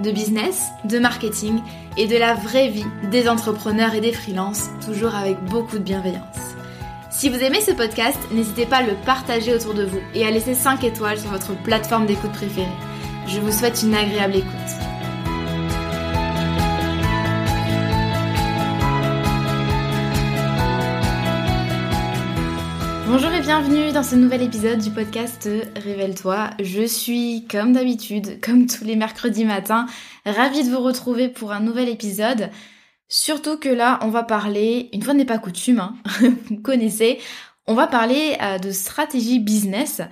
de 0.00 0.10
business, 0.10 0.68
de 0.84 0.98
marketing 0.98 1.60
et 1.96 2.06
de 2.06 2.16
la 2.16 2.34
vraie 2.34 2.68
vie 2.68 2.86
des 3.10 3.28
entrepreneurs 3.28 3.94
et 3.94 4.00
des 4.00 4.12
freelances, 4.12 4.70
toujours 4.84 5.14
avec 5.14 5.42
beaucoup 5.44 5.78
de 5.78 5.84
bienveillance. 5.84 6.24
Si 7.10 7.28
vous 7.28 7.38
aimez 7.38 7.60
ce 7.60 7.72
podcast, 7.72 8.18
n'hésitez 8.32 8.66
pas 8.66 8.78
à 8.78 8.82
le 8.82 8.94
partager 9.04 9.54
autour 9.54 9.74
de 9.74 9.84
vous 9.84 10.00
et 10.14 10.24
à 10.24 10.30
laisser 10.30 10.54
5 10.54 10.84
étoiles 10.84 11.18
sur 11.18 11.30
votre 11.30 11.54
plateforme 11.62 12.06
d'écoute 12.06 12.32
préférée. 12.32 12.66
Je 13.26 13.40
vous 13.40 13.52
souhaite 13.52 13.82
une 13.82 13.94
agréable 13.94 14.36
écoute. 14.36 14.89
Bonjour 23.12 23.32
et 23.32 23.40
bienvenue 23.40 23.90
dans 23.90 24.04
ce 24.04 24.14
nouvel 24.14 24.40
épisode 24.40 24.78
du 24.78 24.90
podcast 24.90 25.48
Révèle-toi. 25.74 26.50
Je 26.62 26.82
suis 26.82 27.44
comme 27.50 27.72
d'habitude, 27.72 28.40
comme 28.40 28.68
tous 28.68 28.84
les 28.84 28.94
mercredis 28.94 29.44
matins, 29.44 29.86
ravie 30.24 30.62
de 30.62 30.70
vous 30.70 30.78
retrouver 30.78 31.28
pour 31.28 31.50
un 31.50 31.58
nouvel 31.58 31.88
épisode. 31.88 32.50
Surtout 33.08 33.58
que 33.58 33.68
là, 33.68 33.98
on 34.02 34.10
va 34.10 34.22
parler, 34.22 34.90
une 34.92 35.02
fois 35.02 35.14
n'est 35.14 35.24
pas 35.24 35.38
coutume, 35.38 35.80
hein, 35.80 35.96
vous 36.50 36.60
connaissez, 36.62 37.18
on 37.66 37.74
va 37.74 37.88
parler 37.88 38.36
euh, 38.40 38.58
de 38.58 38.70
stratégie 38.70 39.40
business 39.40 40.02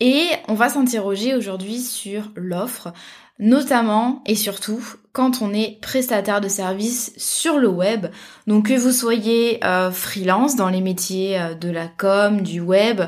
et 0.00 0.24
on 0.48 0.54
va 0.54 0.70
s'interroger 0.70 1.34
aujourd'hui 1.34 1.78
sur 1.78 2.32
l'offre, 2.34 2.94
notamment 3.38 4.22
et 4.26 4.34
surtout 4.34 4.82
quand 5.12 5.42
on 5.42 5.52
est 5.52 5.80
prestataire 5.80 6.40
de 6.40 6.48
services 6.48 7.12
sur 7.16 7.58
le 7.58 7.68
web. 7.68 8.06
Donc 8.46 8.68
que 8.68 8.74
vous 8.74 8.92
soyez 8.92 9.64
euh, 9.64 9.90
freelance 9.90 10.56
dans 10.56 10.68
les 10.68 10.80
métiers 10.80 11.40
euh, 11.40 11.54
de 11.54 11.70
la 11.70 11.88
com, 11.88 12.42
du 12.42 12.60
web, 12.60 13.02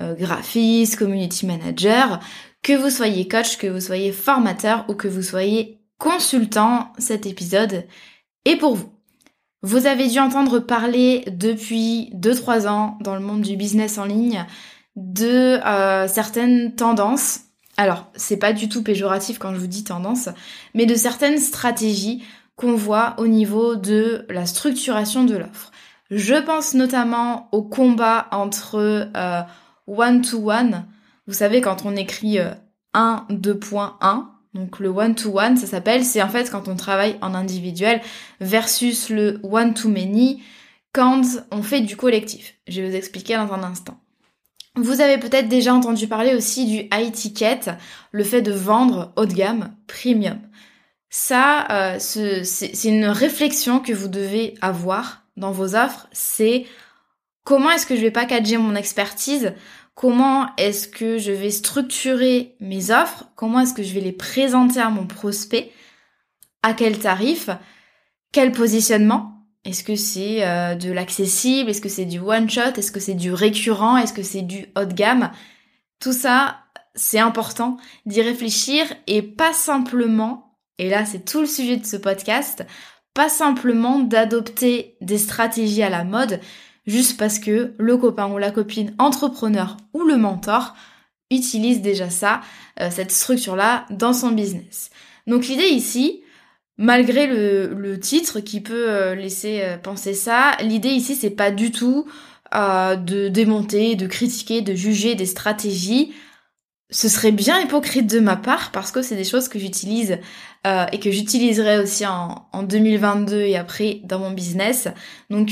euh, 0.00 0.14
graphiste, 0.14 0.96
community 0.96 1.46
manager, 1.46 2.20
que 2.62 2.72
vous 2.72 2.90
soyez 2.90 3.26
coach, 3.28 3.58
que 3.58 3.66
vous 3.66 3.80
soyez 3.80 4.12
formateur 4.12 4.84
ou 4.88 4.94
que 4.94 5.08
vous 5.08 5.22
soyez 5.22 5.80
consultant, 5.98 6.92
cet 6.98 7.26
épisode 7.26 7.84
est 8.44 8.56
pour 8.56 8.76
vous. 8.76 8.92
Vous 9.62 9.86
avez 9.86 10.06
dû 10.06 10.18
entendre 10.18 10.58
parler 10.60 11.24
depuis 11.26 12.12
2-3 12.14 12.68
ans 12.68 12.98
dans 13.00 13.14
le 13.14 13.20
monde 13.20 13.42
du 13.42 13.56
business 13.56 13.98
en 13.98 14.04
ligne 14.04 14.44
de 14.94 15.58
certaines 16.06 16.76
tendances 16.76 17.45
alors, 17.76 18.06
c'est 18.14 18.38
pas 18.38 18.52
du 18.52 18.68
tout 18.68 18.82
péjoratif 18.82 19.38
quand 19.38 19.52
je 19.52 19.58
vous 19.58 19.66
dis 19.66 19.84
tendance, 19.84 20.28
mais 20.74 20.86
de 20.86 20.94
certaines 20.94 21.38
stratégies 21.38 22.24
qu'on 22.56 22.74
voit 22.74 23.14
au 23.18 23.26
niveau 23.26 23.76
de 23.76 24.24
la 24.30 24.46
structuration 24.46 25.24
de 25.24 25.36
l'offre. 25.36 25.72
Je 26.10 26.34
pense 26.34 26.72
notamment 26.74 27.48
au 27.52 27.62
combat 27.62 28.28
entre 28.30 28.76
euh, 29.14 29.42
one-to-one. 29.86 30.86
Vous 31.26 31.34
savez, 31.34 31.60
quand 31.60 31.84
on 31.84 31.96
écrit 31.96 32.38
1, 32.94 33.26
2.1, 33.28 34.24
donc 34.54 34.78
le 34.78 34.88
one-to-one, 34.88 35.58
ça 35.58 35.66
s'appelle, 35.66 36.02
c'est 36.02 36.22
en 36.22 36.28
fait 36.28 36.50
quand 36.50 36.68
on 36.68 36.76
travaille 36.76 37.18
en 37.20 37.34
individuel 37.34 38.00
versus 38.40 39.10
le 39.10 39.38
one-to-many 39.42 40.42
quand 40.92 41.22
on 41.50 41.62
fait 41.62 41.82
du 41.82 41.94
collectif. 41.96 42.54
Je 42.66 42.80
vais 42.80 42.88
vous 42.88 42.96
expliquer 42.96 43.36
dans 43.36 43.52
un 43.52 43.62
instant. 43.62 44.00
Vous 44.76 45.00
avez 45.00 45.16
peut-être 45.18 45.48
déjà 45.48 45.74
entendu 45.74 46.06
parler 46.06 46.34
aussi 46.34 46.66
du 46.66 46.88
high 46.92 47.10
ticket, 47.10 47.60
le 48.12 48.24
fait 48.24 48.42
de 48.42 48.52
vendre 48.52 49.12
haut 49.16 49.24
de 49.24 49.32
gamme, 49.32 49.74
premium. 49.86 50.38
Ça, 51.08 51.66
euh, 51.70 51.96
c'est 51.98 52.84
une 52.84 53.06
réflexion 53.06 53.80
que 53.80 53.94
vous 53.94 54.08
devez 54.08 54.54
avoir 54.60 55.22
dans 55.38 55.50
vos 55.50 55.74
offres, 55.74 56.08
c'est 56.12 56.66
comment 57.44 57.70
est-ce 57.70 57.86
que 57.86 57.96
je 57.96 58.02
vais 58.02 58.10
packager 58.10 58.58
mon 58.58 58.74
expertise, 58.74 59.54
comment 59.94 60.48
est-ce 60.58 60.88
que 60.88 61.16
je 61.16 61.32
vais 61.32 61.50
structurer 61.50 62.54
mes 62.60 62.90
offres, 62.90 63.24
comment 63.34 63.60
est-ce 63.60 63.72
que 63.72 63.82
je 63.82 63.94
vais 63.94 64.00
les 64.00 64.12
présenter 64.12 64.80
à 64.80 64.90
mon 64.90 65.06
prospect, 65.06 65.72
à 66.62 66.74
quel 66.74 66.98
tarif, 66.98 67.48
quel 68.32 68.52
positionnement, 68.52 69.35
est-ce 69.66 69.82
que 69.82 69.96
c'est 69.96 70.46
euh, 70.46 70.76
de 70.76 70.92
l'accessible? 70.92 71.70
Est-ce 71.70 71.80
que 71.80 71.88
c'est 71.88 72.04
du 72.04 72.20
one-shot 72.20 72.76
Est-ce 72.76 72.92
que 72.92 73.00
c'est 73.00 73.14
du 73.14 73.32
récurrent? 73.32 73.96
Est-ce 73.96 74.12
que 74.12 74.22
c'est 74.22 74.42
du 74.42 74.66
haut 74.78 74.84
de 74.84 74.94
gamme? 74.94 75.32
Tout 75.98 76.12
ça, 76.12 76.58
c'est 76.94 77.18
important 77.18 77.76
d'y 78.06 78.22
réfléchir 78.22 78.86
et 79.08 79.22
pas 79.22 79.52
simplement, 79.52 80.56
et 80.78 80.88
là 80.88 81.04
c'est 81.04 81.24
tout 81.24 81.40
le 81.40 81.46
sujet 81.46 81.76
de 81.76 81.84
ce 81.84 81.96
podcast, 81.96 82.64
pas 83.12 83.28
simplement 83.28 83.98
d'adopter 83.98 84.96
des 85.00 85.18
stratégies 85.18 85.82
à 85.82 85.90
la 85.90 86.04
mode 86.04 86.40
juste 86.86 87.18
parce 87.18 87.40
que 87.40 87.74
le 87.76 87.96
copain 87.96 88.30
ou 88.30 88.38
la 88.38 88.52
copine 88.52 88.94
entrepreneur 88.98 89.76
ou 89.94 90.04
le 90.04 90.16
mentor 90.16 90.76
utilise 91.30 91.82
déjà 91.82 92.08
ça, 92.08 92.40
euh, 92.80 92.88
cette 92.90 93.10
structure-là 93.10 93.84
dans 93.90 94.12
son 94.12 94.30
business. 94.30 94.90
Donc 95.26 95.46
l'idée 95.46 95.68
ici, 95.68 96.22
malgré 96.78 97.26
le, 97.26 97.98
titre 98.00 98.40
qui 98.40 98.60
peut 98.60 98.90
euh, 98.90 99.14
laisser 99.14 99.62
euh, 99.62 99.78
penser 99.78 100.14
ça, 100.14 100.56
l'idée 100.60 100.90
ici 100.90 101.14
c'est 101.14 101.30
pas 101.30 101.50
du 101.50 101.72
tout 101.72 102.06
euh, 102.54 102.96
de 102.96 103.28
démonter, 103.28 103.96
de 103.96 104.06
critiquer, 104.06 104.62
de 104.62 104.74
juger 104.74 105.14
des 105.14 105.26
stratégies. 105.26 106.14
Ce 106.90 107.08
serait 107.08 107.32
bien 107.32 107.60
hypocrite 107.60 108.06
de 108.06 108.20
ma 108.20 108.36
part 108.36 108.70
parce 108.70 108.92
que 108.92 109.02
c'est 109.02 109.16
des 109.16 109.24
choses 109.24 109.48
que 109.48 109.58
j'utilise 109.58 110.18
et 110.92 110.98
que 110.98 111.12
j'utiliserai 111.12 111.78
aussi 111.78 112.04
en, 112.06 112.48
en 112.52 112.64
2022 112.64 113.40
et 113.40 113.56
après 113.56 114.00
dans 114.02 114.18
mon 114.18 114.32
business. 114.32 114.88
Donc 115.30 115.50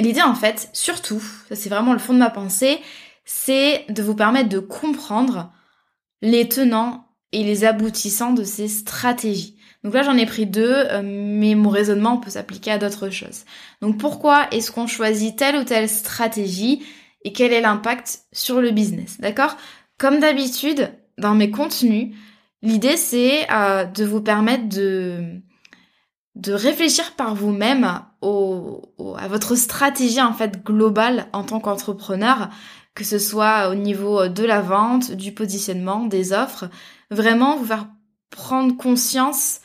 l'idée 0.00 0.22
en 0.22 0.34
fait, 0.34 0.70
surtout, 0.72 1.22
ça 1.48 1.54
c'est 1.54 1.68
vraiment 1.68 1.92
le 1.92 1.98
fond 1.98 2.14
de 2.14 2.18
ma 2.18 2.30
pensée, 2.30 2.78
c'est 3.26 3.84
de 3.90 4.02
vous 4.02 4.14
permettre 4.14 4.48
de 4.48 4.58
comprendre 4.58 5.52
les 6.22 6.48
tenants 6.48 7.08
et 7.32 7.44
les 7.44 7.64
aboutissants 7.64 8.32
de 8.32 8.44
ces 8.44 8.68
stratégies. 8.68 9.57
Donc 9.84 9.94
là, 9.94 10.02
j'en 10.02 10.16
ai 10.16 10.26
pris 10.26 10.46
deux, 10.46 10.74
euh, 10.74 11.02
mais 11.04 11.54
mon 11.54 11.70
raisonnement 11.70 12.18
peut 12.18 12.30
s'appliquer 12.30 12.72
à 12.72 12.78
d'autres 12.78 13.10
choses. 13.10 13.44
Donc 13.80 13.98
pourquoi 13.98 14.48
est-ce 14.50 14.72
qu'on 14.72 14.86
choisit 14.86 15.36
telle 15.36 15.56
ou 15.56 15.64
telle 15.64 15.88
stratégie 15.88 16.82
et 17.24 17.32
quel 17.32 17.52
est 17.52 17.60
l'impact 17.60 18.20
sur 18.32 18.60
le 18.60 18.70
business, 18.70 19.18
d'accord? 19.20 19.56
Comme 19.98 20.20
d'habitude, 20.20 20.90
dans 21.16 21.34
mes 21.34 21.50
contenus, 21.50 22.14
l'idée 22.62 22.96
c'est 22.96 23.50
euh, 23.52 23.84
de 23.84 24.04
vous 24.04 24.20
permettre 24.20 24.68
de 24.68 25.40
de 26.34 26.52
réfléchir 26.52 27.16
par 27.16 27.34
vous-même 27.34 27.82
à 27.82 29.28
votre 29.28 29.56
stratégie 29.56 30.22
en 30.22 30.32
fait 30.32 30.64
globale 30.64 31.26
en 31.32 31.42
tant 31.42 31.58
qu'entrepreneur, 31.58 32.48
que 32.94 33.02
ce 33.02 33.18
soit 33.18 33.70
au 33.70 33.74
niveau 33.74 34.28
de 34.28 34.44
la 34.44 34.60
vente, 34.60 35.10
du 35.10 35.32
positionnement, 35.32 36.06
des 36.06 36.32
offres, 36.32 36.70
vraiment 37.10 37.56
vous 37.56 37.64
faire 37.64 37.88
prendre 38.30 38.76
conscience 38.76 39.60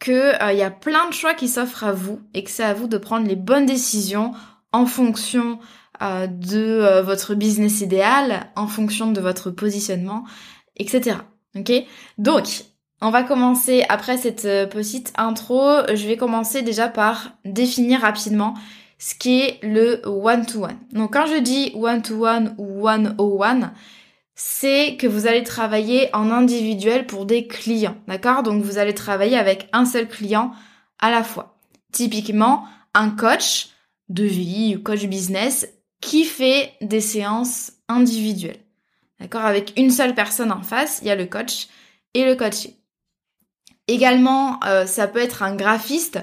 qu'il 0.00 0.14
euh, 0.14 0.52
y 0.52 0.62
a 0.62 0.70
plein 0.70 1.08
de 1.08 1.14
choix 1.14 1.34
qui 1.34 1.48
s'offrent 1.48 1.84
à 1.84 1.92
vous 1.92 2.20
et 2.34 2.44
que 2.44 2.50
c'est 2.50 2.64
à 2.64 2.74
vous 2.74 2.86
de 2.86 2.98
prendre 2.98 3.26
les 3.26 3.36
bonnes 3.36 3.66
décisions 3.66 4.32
en 4.72 4.86
fonction 4.86 5.58
euh, 6.02 6.26
de 6.26 6.58
euh, 6.58 7.02
votre 7.02 7.34
business 7.34 7.80
idéal, 7.80 8.46
en 8.56 8.68
fonction 8.68 9.10
de 9.10 9.20
votre 9.20 9.50
positionnement, 9.50 10.24
etc. 10.76 11.16
Ok? 11.56 11.72
Donc, 12.18 12.64
on 13.00 13.10
va 13.10 13.22
commencer 13.22 13.84
après 13.88 14.16
cette 14.16 14.42
petite 14.70 15.12
intro. 15.16 15.60
Je 15.92 16.06
vais 16.06 16.16
commencer 16.16 16.62
déjà 16.62 16.88
par 16.88 17.32
définir 17.44 18.00
rapidement 18.00 18.54
ce 18.98 19.14
qui 19.14 19.40
est 19.40 19.60
le 19.62 20.02
one-to-one. 20.04 20.72
-one. 20.72 20.96
Donc 20.96 21.12
quand 21.12 21.26
je 21.26 21.38
dis 21.40 21.72
one-to-one 21.76 22.48
-one 22.48 22.54
ou 22.58 22.88
one-on-one, 22.88 23.70
c'est 24.40 24.96
que 24.96 25.08
vous 25.08 25.26
allez 25.26 25.42
travailler 25.42 26.14
en 26.14 26.30
individuel 26.30 27.06
pour 27.06 27.26
des 27.26 27.48
clients, 27.48 27.96
d'accord? 28.06 28.44
Donc 28.44 28.62
vous 28.62 28.78
allez 28.78 28.94
travailler 28.94 29.36
avec 29.36 29.68
un 29.72 29.84
seul 29.84 30.06
client 30.06 30.52
à 31.00 31.10
la 31.10 31.24
fois. 31.24 31.58
Typiquement, 31.90 32.64
un 32.94 33.10
coach 33.10 33.70
de 34.08 34.22
vie 34.22 34.80
coach 34.80 35.06
business 35.06 35.68
qui 36.00 36.24
fait 36.24 36.72
des 36.80 37.00
séances 37.00 37.72
individuelles. 37.88 38.60
D'accord? 39.18 39.44
Avec 39.44 39.72
une 39.76 39.90
seule 39.90 40.14
personne 40.14 40.52
en 40.52 40.62
face, 40.62 41.00
il 41.02 41.08
y 41.08 41.10
a 41.10 41.16
le 41.16 41.26
coach 41.26 41.66
et 42.14 42.24
le 42.24 42.36
coaché. 42.36 42.76
Également, 43.88 44.60
euh, 44.64 44.86
ça 44.86 45.08
peut 45.08 45.18
être 45.18 45.42
un 45.42 45.56
graphiste 45.56 46.20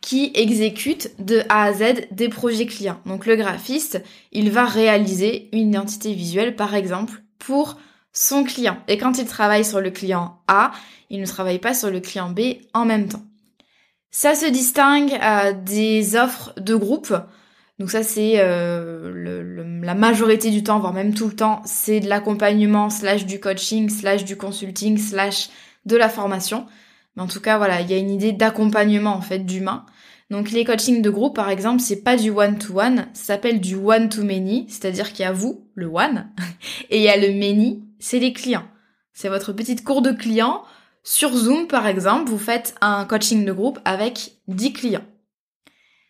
qui 0.00 0.30
exécute 0.36 1.10
de 1.18 1.42
A 1.48 1.64
à 1.64 1.72
Z 1.72 2.06
des 2.12 2.28
projets 2.28 2.66
clients. 2.66 3.00
Donc 3.06 3.26
le 3.26 3.34
graphiste, 3.34 4.04
il 4.30 4.52
va 4.52 4.66
réaliser 4.66 5.48
une 5.52 5.70
identité 5.70 6.14
visuelle, 6.14 6.54
par 6.54 6.76
exemple, 6.76 7.22
pour 7.46 7.76
son 8.12 8.42
client. 8.42 8.78
Et 8.88 8.98
quand 8.98 9.18
il 9.18 9.26
travaille 9.26 9.64
sur 9.64 9.80
le 9.80 9.90
client 9.90 10.40
A, 10.48 10.72
il 11.10 11.20
ne 11.20 11.26
travaille 11.26 11.60
pas 11.60 11.74
sur 11.74 11.90
le 11.90 12.00
client 12.00 12.30
B 12.30 12.40
en 12.74 12.84
même 12.84 13.08
temps. 13.08 13.22
Ça 14.10 14.34
se 14.34 14.46
distingue 14.46 15.16
à 15.20 15.52
des 15.52 16.16
offres 16.16 16.52
de 16.58 16.74
groupe. 16.74 17.14
Donc 17.78 17.90
ça 17.90 18.02
c'est 18.02 18.34
euh, 18.38 19.80
la 19.82 19.94
majorité 19.94 20.50
du 20.50 20.62
temps, 20.62 20.80
voire 20.80 20.94
même 20.94 21.14
tout 21.14 21.28
le 21.28 21.36
temps, 21.36 21.62
c'est 21.66 22.00
de 22.00 22.08
l'accompagnement 22.08 22.90
slash 22.90 23.26
du 23.26 23.38
coaching 23.38 23.90
slash 23.90 24.24
du 24.24 24.36
consulting 24.36 24.98
slash 24.98 25.50
de 25.84 25.96
la 25.96 26.08
formation. 26.08 26.66
Mais 27.14 27.22
en 27.22 27.26
tout 27.28 27.40
cas 27.40 27.58
voilà, 27.58 27.82
il 27.82 27.90
y 27.90 27.94
a 27.94 27.98
une 27.98 28.10
idée 28.10 28.32
d'accompagnement 28.32 29.14
en 29.14 29.20
fait 29.20 29.40
d'humain. 29.40 29.84
Donc 30.30 30.50
les 30.50 30.64
coachings 30.64 31.02
de 31.02 31.10
groupe 31.10 31.36
par 31.36 31.50
exemple, 31.50 31.80
c'est 31.80 32.02
pas 32.02 32.16
du 32.16 32.30
one 32.30 32.58
to 32.58 32.80
one, 32.80 33.06
ça 33.12 33.34
s'appelle 33.34 33.60
du 33.60 33.76
one 33.76 34.08
to 34.08 34.24
many, 34.24 34.66
c'est-à-dire 34.68 35.12
qu'il 35.12 35.24
y 35.24 35.28
a 35.28 35.32
vous, 35.32 35.65
le 35.76 35.86
one, 35.86 36.28
et 36.90 36.98
il 36.98 37.02
y 37.02 37.08
a 37.08 37.16
le 37.16 37.28
many, 37.28 37.84
c'est 38.00 38.18
les 38.18 38.32
clients. 38.32 38.66
C'est 39.12 39.28
votre 39.28 39.52
petite 39.52 39.84
cour 39.84 40.02
de 40.02 40.10
clients 40.10 40.64
sur 41.08 41.32
Zoom, 41.32 41.68
par 41.68 41.86
exemple, 41.86 42.28
vous 42.28 42.36
faites 42.36 42.74
un 42.80 43.04
coaching 43.04 43.44
de 43.44 43.52
groupe 43.52 43.78
avec 43.84 44.32
10 44.48 44.72
clients. 44.72 45.04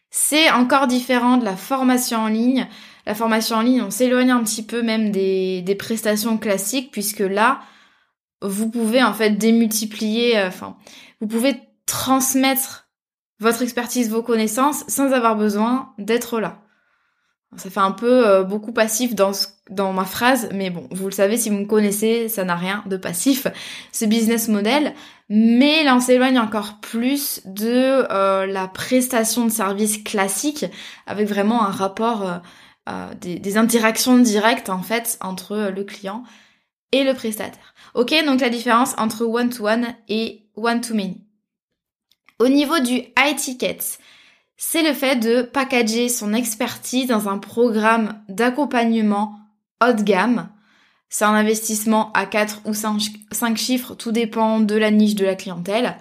C'est 0.08 0.50
encore 0.50 0.86
différent 0.86 1.36
de 1.36 1.44
la 1.44 1.54
formation 1.54 2.20
en 2.20 2.28
ligne. 2.28 2.66
La 3.04 3.14
formation 3.14 3.56
en 3.56 3.60
ligne, 3.60 3.82
on 3.82 3.90
s'éloigne 3.90 4.30
un 4.30 4.42
petit 4.42 4.62
peu 4.62 4.80
même 4.80 5.10
des, 5.10 5.76
prestations 5.78 6.38
classiques, 6.38 6.90
puisque 6.92 7.20
là, 7.20 7.60
vous 8.40 8.70
pouvez 8.70 9.02
en 9.02 9.12
fait 9.12 9.32
démultiplier, 9.32 10.38
euh, 10.38 10.48
enfin, 10.48 10.78
vous 11.20 11.26
pouvez 11.26 11.60
transmettre 11.84 12.88
votre 13.38 13.60
expertise, 13.60 14.08
vos 14.08 14.22
connaissances, 14.22 14.82
sans 14.88 15.12
avoir 15.12 15.36
besoin 15.36 15.92
d'être 15.98 16.40
là. 16.40 16.62
Ça 17.56 17.70
fait 17.70 17.80
un 17.80 17.92
peu 17.92 18.26
euh, 18.26 18.42
beaucoup 18.42 18.72
passif 18.72 19.14
dans, 19.14 19.32
dans 19.70 19.92
ma 19.92 20.04
phrase, 20.04 20.48
mais 20.52 20.70
bon, 20.70 20.88
vous 20.90 21.06
le 21.06 21.12
savez, 21.12 21.36
si 21.36 21.48
vous 21.48 21.56
me 21.56 21.64
connaissez, 21.64 22.28
ça 22.28 22.44
n'a 22.44 22.56
rien 22.56 22.82
de 22.86 22.96
passif, 22.96 23.46
ce 23.92 24.04
business 24.04 24.48
model. 24.48 24.94
Mais 25.28 25.82
là, 25.84 25.96
on 25.96 26.00
s'éloigne 26.00 26.38
encore 26.38 26.80
plus 26.80 27.40
de 27.46 28.04
euh, 28.10 28.46
la 28.46 28.68
prestation 28.68 29.46
de 29.46 29.50
services 29.50 30.02
classique, 30.02 30.66
avec 31.06 31.28
vraiment 31.28 31.64
un 31.64 31.70
rapport, 31.70 32.40
euh, 32.88 33.14
des, 33.20 33.38
des, 33.38 33.56
interactions 33.56 34.18
directes, 34.18 34.68
en 34.68 34.82
fait, 34.82 35.16
entre 35.20 35.72
le 35.74 35.84
client 35.84 36.24
et 36.92 37.04
le 37.04 37.14
prestataire. 37.14 37.74
Ok, 37.94 38.12
donc 38.26 38.40
la 38.40 38.50
différence 38.50 38.94
entre 38.98 39.24
one-to-one 39.24 39.84
-one 39.84 39.94
et 40.08 40.46
one-to-many. 40.56 41.22
Au 42.38 42.48
niveau 42.48 42.78
du 42.80 42.96
high 43.18 43.34
ticket, 43.36 43.78
c'est 44.56 44.82
le 44.82 44.94
fait 44.94 45.16
de 45.16 45.42
packager 45.42 46.08
son 46.08 46.32
expertise 46.32 47.06
dans 47.06 47.28
un 47.28 47.38
programme 47.38 48.22
d'accompagnement 48.28 49.38
haut 49.84 49.92
de 49.92 50.02
gamme. 50.02 50.48
C'est 51.08 51.24
un 51.24 51.34
investissement 51.34 52.10
à 52.12 52.26
4 52.26 52.62
ou 52.64 52.74
5, 52.74 53.56
chiffres, 53.56 53.94
tout 53.94 54.12
dépend 54.12 54.60
de 54.60 54.74
la 54.74 54.90
niche 54.90 55.14
de 55.14 55.24
la 55.24 55.36
clientèle. 55.36 55.96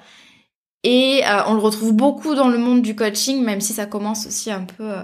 Et 0.83 1.21
euh, 1.25 1.43
on 1.47 1.53
le 1.53 1.59
retrouve 1.59 1.93
beaucoup 1.93 2.35
dans 2.35 2.47
le 2.47 2.57
monde 2.57 2.81
du 2.81 2.95
coaching, 2.95 3.43
même 3.43 3.61
si 3.61 3.73
ça 3.73 3.85
commence 3.85 4.27
aussi 4.27 4.51
un 4.51 4.63
peu 4.63 4.89
à 4.89 4.99
euh, 4.99 5.03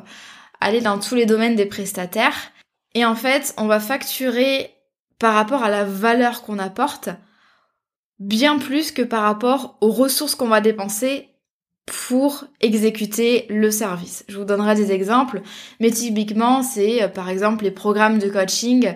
aller 0.59 0.81
dans 0.81 0.99
tous 0.99 1.15
les 1.15 1.25
domaines 1.25 1.55
des 1.55 1.65
prestataires. 1.65 2.51
Et 2.93 3.03
en 3.03 3.15
fait, 3.15 3.53
on 3.57 3.67
va 3.67 3.79
facturer 3.79 4.71
par 5.19 5.33
rapport 5.33 5.63
à 5.63 5.69
la 5.69 5.83
valeur 5.83 6.43
qu'on 6.43 6.59
apporte, 6.59 7.09
bien 8.19 8.57
plus 8.57 8.91
que 8.91 9.01
par 9.01 9.23
rapport 9.23 9.77
aux 9.81 9.91
ressources 9.91 10.35
qu'on 10.35 10.47
va 10.47 10.61
dépenser 10.61 11.30
pour 11.85 12.45
exécuter 12.59 13.45
le 13.49 13.71
service. 13.71 14.23
Je 14.27 14.37
vous 14.37 14.45
donnerai 14.45 14.75
des 14.75 14.91
exemples, 14.91 15.41
mais 15.79 15.91
typiquement, 15.91 16.63
c'est 16.63 17.03
euh, 17.03 17.07
par 17.07 17.29
exemple 17.29 17.63
les 17.63 17.71
programmes 17.71 18.19
de 18.19 18.29
coaching 18.29 18.95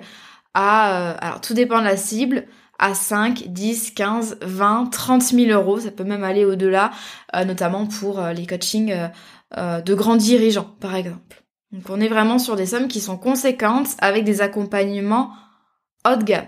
à, 0.54 1.12
euh, 1.12 1.18
alors 1.20 1.42
tout 1.42 1.54
dépend 1.54 1.80
de 1.80 1.86
la 1.86 1.98
cible, 1.98 2.46
à 2.78 2.94
5, 2.94 3.46
10, 3.48 3.92
15, 3.92 4.38
20, 4.42 4.90
30 4.92 5.24
000 5.24 5.52
euros, 5.52 5.80
ça 5.80 5.92
peut 5.92 6.04
même 6.04 6.24
aller 6.24 6.46
au-delà, 6.46 6.92
euh, 7.36 7.46
notamment 7.46 7.86
pour 7.86 8.22
les 8.22 8.46
coachings 8.46 8.94
de 9.56 9.94
grands 9.94 10.18
dirigeants, 10.18 10.76
par 10.82 10.96
exemple. 10.96 11.44
Donc 11.72 11.90
on 11.90 12.02
est 12.02 12.10
vraiment 12.10 12.38
sur 12.38 12.58
des 12.58 12.66
sommes 12.66 12.90
qui 12.90 13.00
sont 13.00 13.18
conséquentes 13.18 13.96
avec 14.00 14.26
des 14.26 14.42
accompagnements 14.42 15.32
haut 16.06 16.18
de 16.18 16.24
gamme. 16.24 16.48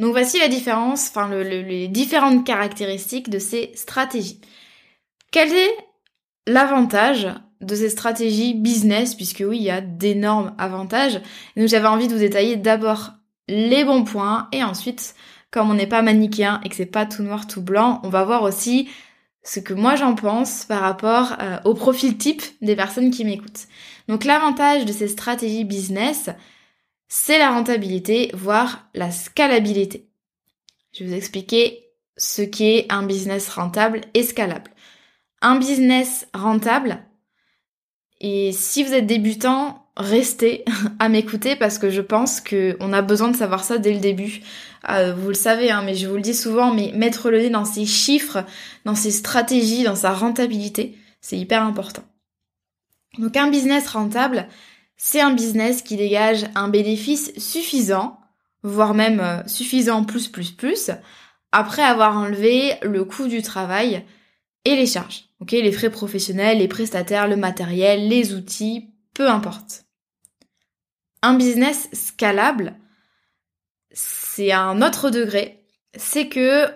Donc 0.00 0.12
voici 0.12 0.38
la 0.38 0.48
différence, 0.48 1.08
enfin 1.10 1.28
les 1.28 1.86
différentes 1.86 2.44
caractéristiques 2.44 3.30
de 3.30 3.38
ces 3.38 3.70
stratégies. 3.74 4.40
Quel 5.30 5.52
est 5.52 5.76
l'avantage 6.46 7.28
de 7.60 7.74
ces 7.74 7.90
stratégies 7.90 8.54
business, 8.54 9.14
puisque 9.14 9.44
oui, 9.46 9.58
il 9.58 9.62
y 9.62 9.70
a 9.70 9.82
d'énormes 9.82 10.54
avantages. 10.58 11.20
donc 11.56 11.68
j'avais 11.68 11.86
envie 11.86 12.08
de 12.08 12.14
vous 12.14 12.18
détailler 12.20 12.56
d'abord 12.56 13.10
les 13.48 13.84
bons 13.84 14.04
points, 14.04 14.48
et 14.52 14.64
ensuite, 14.64 15.14
comme 15.50 15.70
on 15.70 15.74
n'est 15.74 15.86
pas 15.86 16.02
manichéen 16.02 16.60
et 16.64 16.68
que 16.68 16.76
c'est 16.76 16.86
pas 16.86 17.04
tout 17.04 17.22
noir 17.22 17.46
tout 17.46 17.60
blanc, 17.60 18.00
on 18.02 18.08
va 18.08 18.24
voir 18.24 18.42
aussi 18.42 18.88
ce 19.42 19.60
que 19.60 19.74
moi 19.74 19.96
j'en 19.96 20.14
pense 20.14 20.64
par 20.64 20.80
rapport 20.80 21.36
euh, 21.40 21.58
au 21.64 21.74
profil 21.74 22.16
type 22.16 22.42
des 22.62 22.76
personnes 22.76 23.10
qui 23.10 23.24
m'écoutent. 23.24 23.66
Donc 24.08 24.24
l'avantage 24.24 24.84
de 24.84 24.92
ces 24.92 25.08
stratégies 25.08 25.64
business, 25.64 26.30
c'est 27.10 27.38
la 27.38 27.50
rentabilité, 27.50 28.30
voire 28.32 28.88
la 28.94 29.10
scalabilité. 29.10 30.08
Je 30.92 31.04
vais 31.04 31.10
vous 31.10 31.16
expliquer 31.16 31.84
ce 32.16 32.40
qu'est 32.40 32.86
un 32.88 33.02
business 33.02 33.50
rentable 33.50 34.00
et 34.14 34.22
scalable. 34.22 34.70
Un 35.42 35.56
business 35.56 36.26
rentable, 36.32 37.02
et 38.20 38.52
si 38.52 38.84
vous 38.84 38.92
êtes 38.92 39.06
débutant, 39.06 39.86
restez 39.96 40.64
à 40.98 41.08
m'écouter 41.08 41.56
parce 41.56 41.78
que 41.78 41.90
je 41.90 42.00
pense 42.00 42.40
qu'on 42.40 42.92
a 42.92 43.02
besoin 43.02 43.28
de 43.28 43.36
savoir 43.36 43.64
ça 43.64 43.78
dès 43.78 43.92
le 43.92 44.00
début. 44.00 44.40
Euh, 44.88 45.14
vous 45.14 45.28
le 45.28 45.34
savez, 45.34 45.70
hein, 45.70 45.82
mais 45.84 45.94
je 45.94 46.06
vous 46.06 46.16
le 46.16 46.22
dis 46.22 46.34
souvent, 46.34 46.72
mais 46.72 46.92
mettre 46.94 47.30
le 47.30 47.38
nez 47.38 47.50
dans 47.50 47.64
ses 47.64 47.86
chiffres, 47.86 48.44
dans 48.84 48.94
ses 48.94 49.10
stratégies, 49.10 49.84
dans 49.84 49.96
sa 49.96 50.12
rentabilité, 50.12 50.96
c'est 51.20 51.38
hyper 51.38 51.62
important. 51.62 52.02
Donc 53.18 53.36
un 53.36 53.48
business 53.48 53.88
rentable, 53.88 54.46
c'est 55.02 55.22
un 55.22 55.32
business 55.32 55.80
qui 55.80 55.96
dégage 55.96 56.44
un 56.54 56.68
bénéfice 56.68 57.32
suffisant, 57.38 58.20
voire 58.62 58.92
même 58.92 59.20
euh, 59.20 59.42
suffisant 59.46 60.04
plus 60.04 60.28
plus 60.28 60.50
plus, 60.52 60.90
après 61.52 61.80
avoir 61.80 62.18
enlevé 62.18 62.74
le 62.82 63.06
coût 63.06 63.26
du 63.26 63.40
travail 63.40 64.04
et 64.66 64.76
les 64.76 64.86
charges. 64.86 65.30
Ok, 65.40 65.52
les 65.52 65.72
frais 65.72 65.88
professionnels, 65.88 66.58
les 66.58 66.68
prestataires, 66.68 67.28
le 67.28 67.36
matériel, 67.36 68.08
les 68.08 68.34
outils, 68.34 68.92
peu 69.14 69.26
importe. 69.26 69.86
Un 71.22 71.32
business 71.32 71.88
scalable, 71.94 72.76
c'est 73.92 74.52
un 74.52 74.82
autre 74.82 75.08
degré, 75.08 75.64
c'est 75.96 76.28
que 76.28 76.66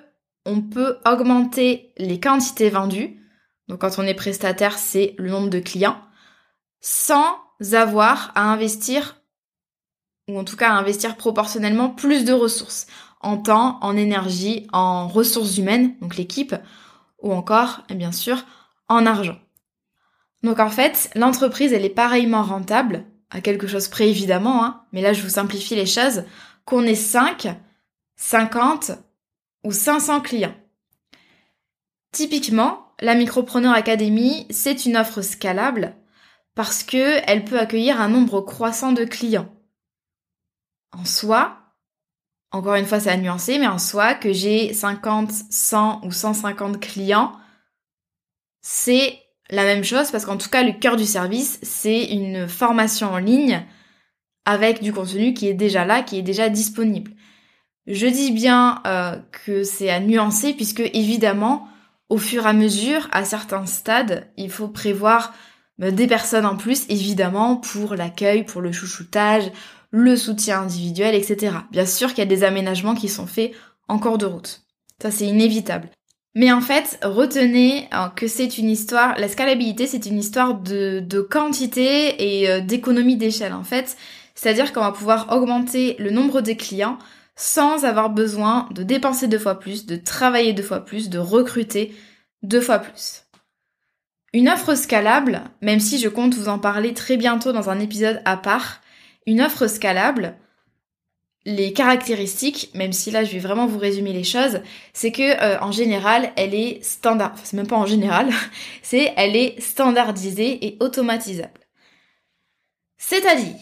on 0.46 0.62
peut 0.62 0.96
augmenter 1.04 1.92
les 1.98 2.20
quantités 2.20 2.70
vendues. 2.70 3.20
Donc 3.68 3.82
quand 3.82 3.98
on 3.98 4.06
est 4.06 4.14
prestataire, 4.14 4.78
c'est 4.78 5.14
le 5.18 5.28
nombre 5.28 5.50
de 5.50 5.60
clients 5.60 6.00
sans 6.80 7.43
avoir 7.73 8.33
à 8.35 8.42
investir, 8.42 9.16
ou 10.28 10.38
en 10.38 10.44
tout 10.44 10.56
cas 10.56 10.71
à 10.71 10.78
investir 10.78 11.16
proportionnellement 11.16 11.88
plus 11.88 12.25
de 12.25 12.33
ressources, 12.33 12.87
en 13.21 13.38
temps, 13.38 13.78
en 13.80 13.97
énergie, 13.97 14.66
en 14.73 15.09
ressources 15.09 15.56
humaines, 15.56 15.94
donc 16.00 16.16
l'équipe, 16.16 16.54
ou 17.23 17.33
encore, 17.33 17.83
et 17.88 17.94
bien 17.94 18.12
sûr, 18.12 18.44
en 18.88 19.06
argent. 19.06 19.38
Donc 20.42 20.61
en 20.61 20.68
fait, 20.68 21.11
l'entreprise, 21.14 21.73
elle 21.73 21.87
est 21.87 21.90
pareillement 21.90 22.42
rentable, 22.42 23.04
à 23.30 23.40
quelque 23.40 23.66
chose 23.66 23.88
près 23.88 24.11
évidemment, 24.11 24.64
hein, 24.64 24.83
mais 24.92 25.00
là 25.00 25.14
je 25.14 25.23
vous 25.23 25.30
simplifie 25.30 25.75
les 25.75 25.87
choses, 25.87 26.25
qu'on 26.66 26.83
ait 26.83 26.94
5, 26.94 27.56
50 28.16 28.92
ou 29.64 29.73
500 29.73 30.21
clients. 30.21 30.54
Typiquement, 32.12 32.92
la 33.00 33.14
Micropreneur 33.14 33.73
Academy, 33.73 34.47
c'est 34.50 34.87
une 34.87 34.97
offre 34.97 35.23
scalable 35.23 35.97
parce 36.54 36.82
que 36.82 37.20
elle 37.26 37.44
peut 37.44 37.58
accueillir 37.58 38.00
un 38.00 38.08
nombre 38.08 38.40
croissant 38.40 38.92
de 38.92 39.04
clients. 39.04 39.52
En 40.92 41.04
soi, 41.04 41.58
encore 42.54 42.76
une 42.76 42.87
fois, 42.87 43.00
ça 43.00 43.12
a 43.12 43.16
nuancé, 43.16 43.58
mais 43.58 43.66
en 43.66 43.78
soi, 43.78 44.14
que 44.14 44.32
j'ai 44.32 44.73
50, 44.73 45.30
100 45.50 46.04
ou 46.04 46.12
150 46.12 46.78
clients, 46.80 47.32
c'est 48.62 49.18
la 49.50 49.64
même 49.64 49.84
chose 49.84 50.11
parce 50.11 50.25
qu'en 50.25 50.37
tout 50.37 50.49
cas, 50.49 50.62
le 50.62 50.73
cœur 50.73 50.96
du 50.96 51.04
service, 51.04 51.58
c'est 51.62 52.04
une 52.04 52.49
formation 52.49 53.12
en 53.12 53.18
ligne 53.18 53.66
avec 54.44 54.82
du 54.82 54.92
contenu 54.92 55.34
qui 55.34 55.49
est 55.49 55.54
déjà 55.54 55.84
là, 55.84 56.02
qui 56.02 56.18
est 56.18 56.23
déjà 56.23 56.49
disponible. 56.49 57.12
Je 57.87 58.06
dis 58.06 58.30
bien 58.30 58.80
euh, 58.87 59.18
que 59.44 59.64
c'est 59.64 59.90
à 59.90 60.00
nuancer 60.00 60.54
puisque 60.54 60.80
évidemment, 60.80 61.68
au 62.08 62.18
fur 62.18 62.46
et 62.46 62.50
à 62.50 62.52
mesure, 62.52 63.08
à 63.11 63.25
certains 63.25 63.66
stades, 63.66 64.30
il 64.37 64.50
faut 64.50 64.68
prévoir 64.68 65.34
des 65.78 66.06
personnes 66.06 66.46
en 66.46 66.56
plus, 66.56 66.84
évidemment, 66.88 67.56
pour 67.56 67.94
l'accueil, 67.94 68.44
pour 68.44 68.60
le 68.60 68.72
chouchoutage, 68.72 69.50
le 69.90 70.16
soutien 70.16 70.62
individuel, 70.62 71.14
etc. 71.14 71.56
Bien 71.70 71.86
sûr 71.86 72.08
qu'il 72.08 72.18
y 72.18 72.22
a 72.22 72.26
des 72.26 72.44
aménagements 72.44 72.94
qui 72.94 73.08
sont 73.08 73.26
faits 73.26 73.52
en 73.88 73.98
cours 73.98 74.18
de 74.18 74.26
route. 74.26 74.62
Ça, 75.00 75.10
c'est 75.10 75.26
inévitable. 75.26 75.88
Mais 76.34 76.50
en 76.50 76.60
fait, 76.60 76.98
retenez 77.02 77.88
hein, 77.92 78.12
que 78.16 78.26
c'est 78.26 78.58
une 78.58 78.68
histoire, 78.68 79.16
la 79.18 79.28
scalabilité, 79.28 79.86
c'est 79.86 80.06
une 80.06 80.18
histoire 80.18 80.54
de, 80.54 81.00
de 81.00 81.20
quantité 81.20 82.40
et 82.40 82.50
euh, 82.50 82.60
d'économie 82.60 83.16
d'échelle, 83.16 83.52
en 83.52 83.62
fait. 83.62 83.96
C'est-à-dire 84.34 84.72
qu'on 84.72 84.80
va 84.80 84.90
pouvoir 84.90 85.32
augmenter 85.32 85.94
le 86.00 86.10
nombre 86.10 86.40
des 86.40 86.56
clients 86.56 86.98
sans 87.36 87.84
avoir 87.84 88.10
besoin 88.10 88.68
de 88.72 88.82
dépenser 88.82 89.28
deux 89.28 89.38
fois 89.38 89.58
plus, 89.58 89.86
de 89.86 89.96
travailler 89.96 90.52
deux 90.52 90.62
fois 90.62 90.84
plus, 90.84 91.08
de 91.08 91.18
recruter 91.18 91.94
deux 92.42 92.60
fois 92.60 92.80
plus. 92.80 93.23
Une 94.34 94.48
offre 94.48 94.74
scalable, 94.74 95.42
même 95.62 95.78
si 95.78 95.98
je 95.98 96.08
compte 96.08 96.34
vous 96.34 96.48
en 96.48 96.58
parler 96.58 96.92
très 96.92 97.16
bientôt 97.16 97.52
dans 97.52 97.70
un 97.70 97.78
épisode 97.78 98.20
à 98.24 98.36
part, 98.36 98.80
une 99.26 99.40
offre 99.40 99.68
scalable, 99.68 100.34
les 101.46 101.72
caractéristiques, 101.72 102.70
même 102.74 102.92
si 102.92 103.12
là 103.12 103.22
je 103.22 103.30
vais 103.30 103.38
vraiment 103.38 103.66
vous 103.68 103.78
résumer 103.78 104.12
les 104.12 104.24
choses, 104.24 104.60
c'est 104.92 105.12
que 105.12 105.22
euh, 105.40 105.60
en 105.60 105.70
général 105.70 106.32
elle 106.34 106.52
est 106.52 106.82
standard, 106.82 107.30
enfin, 107.34 107.42
c'est 107.44 107.56
même 107.56 107.68
pas 107.68 107.76
en 107.76 107.86
général, 107.86 108.28
c'est 108.82 109.14
elle 109.16 109.36
est 109.36 109.60
standardisée 109.60 110.66
et 110.66 110.78
automatisable. 110.80 111.60
C'est-à-dire 112.98 113.54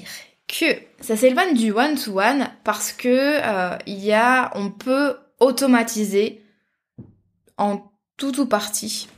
que 0.49 0.64
ça 1.02 1.19
s'éloigne 1.19 1.55
du 1.55 1.73
one-to-one 1.73 2.49
parce 2.64 2.93
que 2.93 3.41
euh, 3.43 4.49
on 4.55 4.71
peut 4.71 5.19
automatiser 5.38 6.43
en 7.59 7.93
tout 8.17 8.41
ou 8.41 8.47
partie 8.47 9.09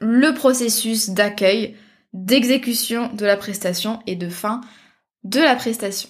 le 0.00 0.32
processus 0.34 1.10
d'accueil, 1.10 1.76
d'exécution 2.12 3.12
de 3.12 3.24
la 3.24 3.36
prestation 3.36 4.00
et 4.06 4.16
de 4.16 4.28
fin 4.28 4.60
de 5.24 5.40
la 5.40 5.54
prestation. 5.54 6.08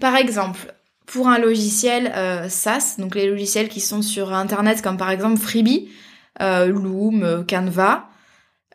Par 0.00 0.16
exemple, 0.16 0.74
pour 1.06 1.28
un 1.28 1.38
logiciel 1.38 2.12
euh, 2.16 2.48
SaaS, 2.48 2.96
donc 2.98 3.14
les 3.14 3.28
logiciels 3.28 3.68
qui 3.68 3.80
sont 3.80 4.02
sur 4.02 4.32
Internet 4.32 4.82
comme 4.82 4.96
par 4.96 5.10
exemple 5.10 5.38
Freebie, 5.38 5.90
euh, 6.40 6.66
Loom, 6.66 7.44
Canva, 7.48 8.10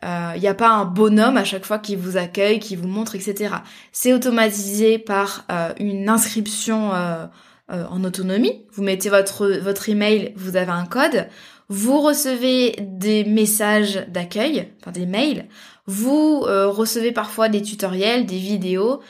il 0.06 0.08
euh, 0.08 0.38
n'y 0.38 0.48
a 0.48 0.54
pas 0.54 0.70
un 0.70 0.86
bonhomme 0.86 1.36
à 1.36 1.44
chaque 1.44 1.66
fois 1.66 1.80
qui 1.80 1.96
vous 1.96 2.16
accueille, 2.16 2.60
qui 2.60 2.76
vous 2.76 2.88
montre, 2.88 3.16
etc. 3.16 3.56
C'est 3.92 4.14
automatisé 4.14 5.00
par 5.00 5.46
euh, 5.52 5.74
une 5.80 6.10
inscription 6.10 6.94
euh, 6.94 7.26
en 7.68 8.04
autonomie. 8.04 8.68
Vous 8.74 8.84
mettez 8.84 9.10
votre 9.10 9.90
email, 9.90 10.34
vous 10.36 10.58
avez 10.58 10.72
un 10.72 10.86
code. 10.86 11.28
Vous 11.68 12.00
recevez 12.02 12.76
des 12.80 13.24
messages 13.24 14.06
d'accueil, 14.08 14.70
enfin 14.80 14.92
des 14.92 15.06
mails. 15.06 15.48
Vous 15.88 16.42
recevez 16.42 17.12
parfois 17.12 17.50
des 17.50 17.62
tutoriels, 17.62 18.26
des 18.26 18.38
vidéos. 18.38 19.02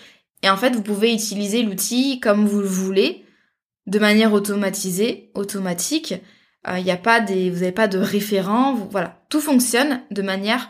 Et 0.44 0.50
en 0.50 0.58
fait, 0.58 0.76
vous 0.76 0.82
pouvez 0.82 1.14
utiliser 1.14 1.64
l'outil 1.64 2.20
comme 2.20 2.46
vous 2.46 2.62
le 2.62 2.68
voulez, 2.68 3.26
de 3.88 4.00
manière 4.00 4.34
automatisée, 4.34 5.32
automatique. 5.36 6.14
Il 6.68 6.84
n'y 6.84 6.92
a 6.92 6.98
pas 6.98 7.20
des, 7.20 7.50
vous 7.50 7.60
n'avez 7.60 7.72
pas 7.72 7.88
de 7.88 7.98
référent. 7.98 8.74
voilà, 8.92 9.26
tout 9.30 9.42
fonctionne 9.42 10.02
de 10.12 10.22
manière 10.22 10.70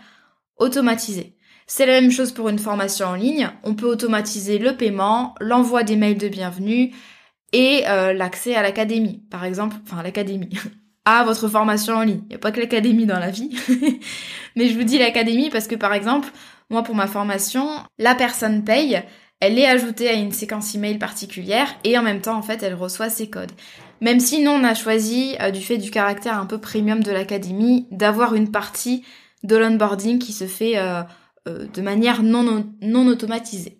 automatisé. 0.57 1.35
C'est 1.67 1.85
la 1.85 1.99
même 1.99 2.11
chose 2.11 2.31
pour 2.31 2.49
une 2.49 2.59
formation 2.59 3.07
en 3.07 3.15
ligne. 3.15 3.49
On 3.63 3.73
peut 3.73 3.87
automatiser 3.87 4.59
le 4.59 4.77
paiement, 4.77 5.35
l'envoi 5.39 5.83
des 5.83 5.95
mails 5.95 6.17
de 6.17 6.27
bienvenue 6.27 6.93
et 7.53 7.83
euh, 7.87 8.13
l'accès 8.13 8.55
à 8.55 8.61
l'académie, 8.61 9.23
par 9.31 9.45
exemple, 9.45 9.77
enfin 9.83 10.03
l'académie, 10.03 10.49
à 11.05 11.23
votre 11.23 11.47
formation 11.47 11.95
en 11.95 12.01
ligne. 12.01 12.21
Il 12.23 12.29
n'y 12.29 12.35
a 12.35 12.39
pas 12.39 12.51
que 12.51 12.59
l'académie 12.59 13.05
dans 13.05 13.19
la 13.19 13.29
vie, 13.29 13.49
mais 14.55 14.67
je 14.67 14.75
vous 14.75 14.83
dis 14.83 14.97
l'académie 14.97 15.49
parce 15.49 15.67
que 15.67 15.75
par 15.75 15.93
exemple, 15.93 16.29
moi 16.69 16.83
pour 16.83 16.95
ma 16.95 17.07
formation, 17.07 17.67
la 17.99 18.15
personne 18.15 18.63
paye, 18.63 19.03
elle 19.39 19.59
est 19.59 19.67
ajoutée 19.67 20.09
à 20.09 20.13
une 20.13 20.31
séquence 20.31 20.73
email 20.75 20.97
particulière 20.97 21.67
et 21.83 21.97
en 21.97 22.01
même 22.01 22.21
temps 22.21 22.37
en 22.37 22.41
fait 22.41 22.63
elle 22.63 22.73
reçoit 22.73 23.09
ses 23.09 23.29
codes. 23.29 23.51
Même 24.01 24.19
si 24.19 24.41
nous 24.41 24.51
on 24.51 24.63
a 24.63 24.73
choisi 24.73 25.35
euh, 25.41 25.51
du 25.51 25.61
fait 25.61 25.77
du 25.77 25.91
caractère 25.91 26.39
un 26.39 26.45
peu 26.45 26.57
premium 26.57 27.01
de 27.01 27.11
l'académie 27.11 27.87
d'avoir 27.91 28.35
une 28.35 28.51
partie 28.51 29.03
de 29.43 29.55
l'onboarding 29.55 30.19
qui 30.19 30.33
se 30.33 30.47
fait 30.47 30.77
euh, 30.77 31.03
euh, 31.47 31.67
de 31.73 31.81
manière 31.81 32.23
non, 32.23 32.65
non 32.81 33.07
automatisée. 33.07 33.77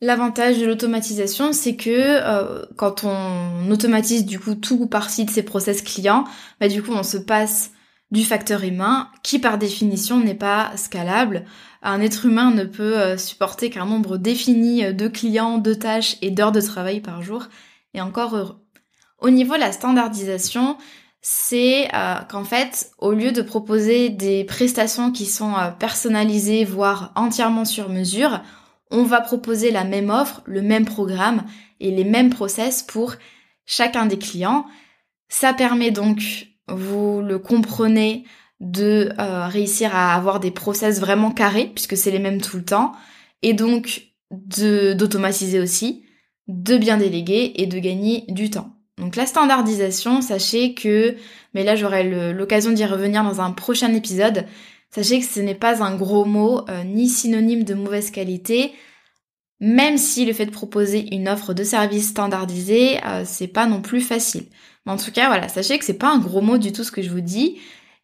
L'avantage 0.00 0.58
de 0.58 0.66
l'automatisation, 0.66 1.52
c'est 1.52 1.74
que 1.74 1.90
euh, 1.90 2.64
quand 2.76 3.04
on 3.04 3.70
automatise 3.70 4.24
du 4.24 4.38
coup 4.38 4.54
tout 4.54 4.78
ou 4.80 4.86
partie 4.86 5.24
de 5.24 5.30
ses 5.30 5.42
process 5.42 5.82
clients, 5.82 6.24
bah 6.60 6.68
du 6.68 6.82
coup 6.82 6.92
on 6.92 7.02
se 7.02 7.16
passe 7.16 7.72
du 8.10 8.24
facteur 8.24 8.62
humain 8.62 9.08
qui 9.22 9.38
par 9.38 9.58
définition 9.58 10.20
n'est 10.20 10.34
pas 10.34 10.70
scalable. 10.76 11.44
Un 11.82 12.00
être 12.00 12.26
humain 12.26 12.50
ne 12.52 12.64
peut 12.64 13.16
supporter 13.18 13.70
qu'un 13.70 13.86
nombre 13.86 14.16
défini 14.16 14.94
de 14.94 15.08
clients, 15.08 15.58
de 15.58 15.74
tâches 15.74 16.16
et 16.22 16.30
d'heures 16.30 16.52
de 16.52 16.60
travail 16.60 17.00
par 17.00 17.22
jour, 17.22 17.48
et 17.94 18.00
encore 18.00 18.34
heureux. 18.34 18.56
Au 19.20 19.30
niveau 19.30 19.54
de 19.54 19.60
la 19.60 19.72
standardisation, 19.72 20.76
c'est 21.20 21.88
euh, 21.92 22.14
qu'en 22.28 22.44
fait, 22.44 22.92
au 22.98 23.12
lieu 23.12 23.32
de 23.32 23.42
proposer 23.42 24.10
des 24.10 24.44
prestations 24.44 25.10
qui 25.10 25.26
sont 25.26 25.54
euh, 25.56 25.70
personnalisées, 25.70 26.64
voire 26.64 27.12
entièrement 27.16 27.64
sur 27.64 27.88
mesure, 27.88 28.40
on 28.90 29.02
va 29.02 29.20
proposer 29.20 29.70
la 29.70 29.84
même 29.84 30.10
offre, 30.10 30.42
le 30.46 30.62
même 30.62 30.84
programme 30.84 31.44
et 31.80 31.90
les 31.90 32.04
mêmes 32.04 32.30
process 32.30 32.82
pour 32.82 33.14
chacun 33.66 34.06
des 34.06 34.18
clients. 34.18 34.66
Ça 35.28 35.52
permet 35.52 35.90
donc, 35.90 36.48
vous 36.68 37.20
le 37.20 37.38
comprenez, 37.38 38.24
de 38.60 39.12
euh, 39.18 39.46
réussir 39.46 39.94
à 39.94 40.14
avoir 40.14 40.40
des 40.40 40.50
process 40.50 41.00
vraiment 41.00 41.30
carrés, 41.30 41.70
puisque 41.72 41.96
c'est 41.96 42.10
les 42.10 42.18
mêmes 42.18 42.40
tout 42.40 42.56
le 42.56 42.64
temps, 42.64 42.92
et 43.42 43.54
donc 43.54 44.08
d'automatiser 44.30 45.60
aussi, 45.60 46.04
de 46.48 46.76
bien 46.76 46.96
déléguer 46.96 47.52
et 47.56 47.66
de 47.66 47.78
gagner 47.78 48.24
du 48.28 48.50
temps. 48.50 48.74
Donc 48.98 49.14
la 49.14 49.26
standardisation, 49.26 50.20
sachez 50.22 50.74
que, 50.74 51.16
mais 51.54 51.62
là 51.62 51.76
j'aurai 51.76 52.32
l'occasion 52.32 52.72
d'y 52.72 52.84
revenir 52.84 53.22
dans 53.22 53.40
un 53.40 53.52
prochain 53.52 53.94
épisode, 53.94 54.44
sachez 54.90 55.20
que 55.20 55.26
ce 55.26 55.40
n'est 55.40 55.54
pas 55.54 55.82
un 55.82 55.96
gros 55.96 56.24
mot 56.24 56.68
euh, 56.68 56.84
ni 56.84 57.08
synonyme 57.08 57.64
de 57.64 57.74
mauvaise 57.74 58.10
qualité, 58.10 58.72
même 59.60 59.98
si 59.98 60.24
le 60.24 60.32
fait 60.32 60.46
de 60.46 60.50
proposer 60.50 61.14
une 61.14 61.28
offre 61.28 61.52
de 61.52 61.64
service 61.64 62.08
standardisée, 62.08 62.98
euh, 63.04 63.22
c'est 63.24 63.48
pas 63.48 63.66
non 63.66 63.82
plus 63.82 64.00
facile. 64.00 64.46
Mais 64.86 64.92
en 64.92 64.96
tout 64.96 65.10
cas, 65.10 65.26
voilà, 65.26 65.48
sachez 65.48 65.78
que 65.78 65.84
c'est 65.84 65.94
pas 65.94 66.12
un 66.12 66.18
gros 66.18 66.40
mot 66.40 66.58
du 66.58 66.72
tout 66.72 66.84
ce 66.84 66.92
que 66.92 67.02
je 67.02 67.10
vous 67.10 67.20
dis, 67.20 67.58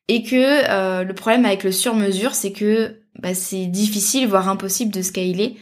et 0.08 0.22
que 0.22 0.36
euh, 0.36 1.04
le 1.04 1.14
problème 1.14 1.44
avec 1.44 1.64
le 1.64 1.72
sur-mesure, 1.72 2.34
c'est 2.34 2.52
que 2.52 3.00
bah, 3.20 3.34
c'est 3.34 3.66
difficile, 3.66 4.26
voire 4.26 4.48
impossible 4.48 4.92
de 4.92 5.02
scaler, 5.02 5.56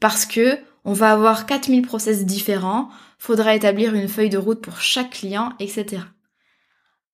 parce 0.00 0.26
que 0.26 0.58
on 0.84 0.92
va 0.92 1.12
avoir 1.12 1.46
4000 1.46 1.82
process 1.82 2.24
différents, 2.26 2.88
faudra 3.18 3.54
établir 3.54 3.94
une 3.94 4.08
feuille 4.08 4.30
de 4.30 4.38
route 4.38 4.60
pour 4.60 4.80
chaque 4.80 5.10
client, 5.10 5.52
etc. 5.60 6.02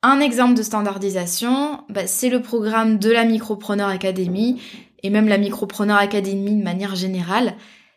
Un 0.02 0.20
exemple 0.20 0.54
de 0.54 0.62
standardisation, 0.62 1.82
bah, 1.88 2.06
c'est 2.06 2.28
le 2.28 2.40
programme 2.40 2.98
de 2.98 3.10
la 3.10 3.24
Micropreneur 3.24 3.88
Academy 3.88 4.62
et 5.02 5.10
même 5.10 5.26
la 5.26 5.38
Micropreneur 5.38 5.96
Academy 5.96 6.56
de 6.56 6.62
manière 6.62 6.94
générale. 6.94 7.56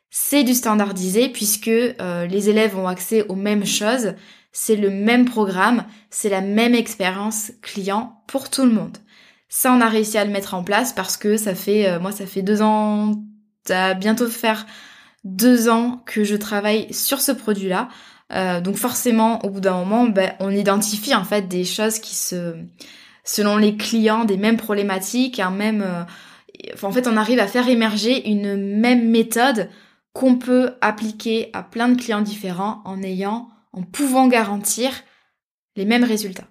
C'est 0.09 0.43
du 0.43 0.55
standardisé 0.55 1.29
puisque 1.29 1.67
euh, 1.67 2.25
les 2.25 2.49
élèves 2.49 2.75
ont 2.75 2.87
accès 2.87 3.25
aux 3.27 3.35
mêmes 3.35 3.65
choses, 3.65 4.15
c'est 4.51 4.75
le 4.75 4.89
même 4.89 5.25
programme, 5.25 5.85
c'est 6.09 6.29
la 6.29 6.41
même 6.41 6.73
expérience 6.73 7.51
client 7.61 8.23
pour 8.27 8.49
tout 8.49 8.65
le 8.65 8.71
monde. 8.71 8.97
Ça, 9.47 9.71
on 9.71 9.79
a 9.79 9.87
réussi 9.87 10.17
à 10.17 10.25
le 10.25 10.31
mettre 10.31 10.55
en 10.55 10.63
place 10.63 10.93
parce 10.93 11.17
que 11.17 11.37
ça 11.37 11.53
fait, 11.53 11.87
euh, 11.87 11.99
moi, 11.99 12.11
ça 12.11 12.25
fait 12.25 12.41
deux 12.41 12.63
ans, 12.63 13.11
ça 13.67 13.93
bientôt 13.93 14.27
faire 14.27 14.65
deux 15.23 15.69
ans 15.69 16.01
que 16.07 16.23
je 16.23 16.35
travaille 16.35 16.91
sur 16.93 17.21
ce 17.21 17.31
produit-là. 17.31 17.89
Euh, 18.33 18.61
donc 18.61 18.77
forcément, 18.77 19.43
au 19.45 19.49
bout 19.49 19.59
d'un 19.59 19.77
moment, 19.77 20.05
ben, 20.05 20.33
on 20.39 20.51
identifie 20.51 21.13
en 21.13 21.23
fait 21.23 21.47
des 21.47 21.65
choses 21.65 21.99
qui 21.99 22.15
se, 22.15 22.55
selon 23.23 23.57
les 23.57 23.75
clients, 23.75 24.25
des 24.25 24.37
mêmes 24.37 24.57
problématiques, 24.57 25.39
un 25.39 25.51
même, 25.51 25.81
euh, 25.81 26.03
en 26.81 26.91
fait, 26.91 27.07
on 27.07 27.17
arrive 27.17 27.39
à 27.39 27.47
faire 27.47 27.67
émerger 27.67 28.29
une 28.29 28.55
même 28.55 29.09
méthode 29.09 29.69
qu'on 30.13 30.35
peut 30.35 30.75
appliquer 30.81 31.49
à 31.53 31.63
plein 31.63 31.89
de 31.89 31.99
clients 31.99 32.21
différents 32.21 32.81
en 32.85 33.01
ayant, 33.03 33.49
en 33.73 33.83
pouvant 33.83 34.27
garantir 34.27 34.91
les 35.75 35.85
mêmes 35.85 36.03
résultats. 36.03 36.47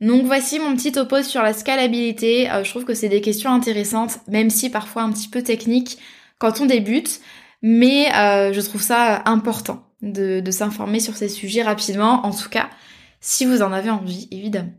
Donc 0.00 0.24
voici 0.26 0.60
mon 0.60 0.76
petit 0.76 0.92
topo 0.92 1.22
sur 1.22 1.42
la 1.42 1.52
scalabilité. 1.52 2.50
Euh, 2.50 2.64
je 2.64 2.70
trouve 2.70 2.84
que 2.84 2.94
c'est 2.94 3.08
des 3.08 3.20
questions 3.20 3.52
intéressantes, 3.52 4.20
même 4.28 4.50
si 4.50 4.70
parfois 4.70 5.02
un 5.02 5.12
petit 5.12 5.28
peu 5.28 5.42
techniques 5.42 5.98
quand 6.38 6.60
on 6.60 6.66
débute, 6.66 7.20
mais 7.62 8.14
euh, 8.14 8.52
je 8.52 8.60
trouve 8.60 8.82
ça 8.82 9.22
important 9.24 9.87
de, 10.02 10.50
s'informer 10.50 11.00
sur 11.00 11.16
ces 11.16 11.28
sujets 11.28 11.62
rapidement, 11.62 12.24
en 12.24 12.30
tout 12.30 12.48
cas 12.48 12.70
si 13.20 13.44
vous 13.44 13.62
en 13.62 13.72
avez 13.72 13.90
envie, 13.90 14.28
évidemment. 14.30 14.72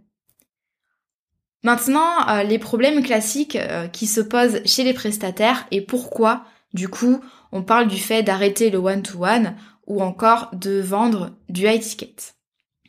Maintenant, 1.63 2.27
euh, 2.29 2.43
les 2.43 2.57
problèmes 2.57 3.03
classiques 3.03 3.57
euh, 3.57 3.87
qui 3.87 4.07
se 4.07 4.21
posent 4.21 4.61
chez 4.65 4.85
les 4.85 4.93
prestataires 4.93 5.67
et 5.71 5.81
pourquoi, 5.81 6.45
du 6.73 6.87
coup, 6.87 7.19
on 7.51 7.63
parle 7.63 7.87
du 7.89 7.97
fait 7.97 8.23
d'arrêter 8.23 8.69
le 8.69 8.77
one-to-one 8.77 9.57
ou 9.87 10.01
encore 10.01 10.51
de 10.53 10.79
vendre 10.79 11.35
du 11.49 11.67
high 11.67 11.81
ticket. 11.81 12.15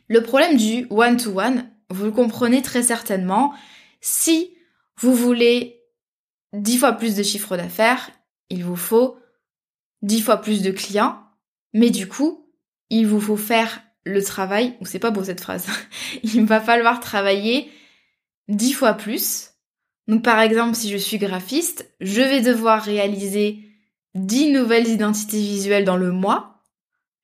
Le 0.07 0.23
problème 0.23 0.55
du 0.55 0.87
one-to-one, 0.89 1.69
vous 1.89 2.05
le 2.05 2.11
comprenez 2.11 2.61
très 2.61 2.83
certainement, 2.83 3.53
si 3.99 4.53
vous 4.97 5.13
voulez 5.13 5.81
10 6.53 6.77
fois 6.77 6.93
plus 6.93 7.15
de 7.15 7.23
chiffre 7.23 7.57
d'affaires, 7.57 8.09
il 8.49 8.63
vous 8.63 8.75
faut 8.75 9.17
10 10.01 10.21
fois 10.21 10.37
plus 10.37 10.61
de 10.61 10.71
clients, 10.71 11.19
mais 11.73 11.89
du 11.89 12.07
coup, 12.07 12.45
il 12.89 13.07
vous 13.07 13.21
faut 13.21 13.37
faire 13.37 13.81
le 14.03 14.23
travail, 14.23 14.75
ou 14.81 14.85
c'est 14.85 14.99
pas 14.99 15.11
beau 15.11 15.23
cette 15.23 15.41
phrase, 15.41 15.67
il 16.23 16.45
va 16.45 16.59
falloir 16.59 16.99
travailler 16.99 17.69
10 18.47 18.73
fois 18.73 18.93
plus. 18.93 19.51
Donc 20.07 20.23
par 20.23 20.39
exemple, 20.39 20.75
si 20.75 20.89
je 20.89 20.97
suis 20.97 21.17
graphiste, 21.17 21.93
je 22.01 22.21
vais 22.21 22.41
devoir 22.41 22.81
réaliser 22.83 23.59
10 24.15 24.51
nouvelles 24.51 24.87
identités 24.87 25.39
visuelles 25.39 25.85
dans 25.85 25.97
le 25.97 26.11
mois. 26.11 26.61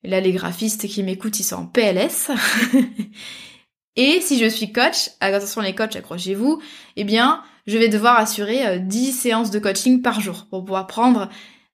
Et 0.04 0.08
là, 0.08 0.20
les 0.20 0.32
graphistes 0.32 0.86
qui 0.86 1.02
m'écoutent, 1.02 1.40
ils 1.40 1.44
sont 1.44 1.56
en 1.56 1.66
PLS. 1.66 2.30
Et 3.96 4.20
si 4.20 4.38
je 4.38 4.46
suis 4.46 4.72
coach, 4.72 5.10
attention 5.20 5.60
les 5.60 5.74
coachs, 5.74 5.96
accrochez-vous, 5.96 6.62
eh 6.94 7.02
bien, 7.02 7.42
je 7.66 7.76
vais 7.76 7.88
devoir 7.88 8.16
assurer 8.16 8.78
10 8.78 9.08
euh, 9.08 9.12
séances 9.12 9.50
de 9.50 9.58
coaching 9.58 10.02
par 10.02 10.20
jour 10.20 10.46
pour 10.48 10.64
pouvoir 10.64 10.86
prendre 10.86 11.28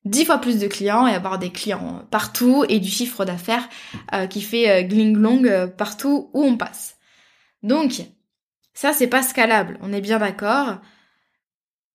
10 0.04 0.26
fois 0.26 0.38
plus 0.38 0.58
de 0.58 0.66
clients 0.66 1.06
et 1.06 1.14
avoir 1.14 1.38
des 1.38 1.50
clients 1.50 2.04
partout 2.10 2.64
et 2.68 2.78
du 2.78 2.90
chiffre 2.90 3.24
d'affaires 3.24 3.68
euh, 4.12 4.26
qui 4.26 4.42
fait 4.42 4.70
euh, 4.70 4.82
gling 4.82 5.68
partout 5.76 6.30
où 6.34 6.44
on 6.44 6.56
passe. 6.56 6.96
Donc, 7.62 8.02
ça 8.74 8.92
c'est 8.92 9.06
pas 9.06 9.22
scalable, 9.22 9.78
on 9.80 9.92
est 9.92 10.00
bien 10.02 10.18
d'accord. 10.18 10.78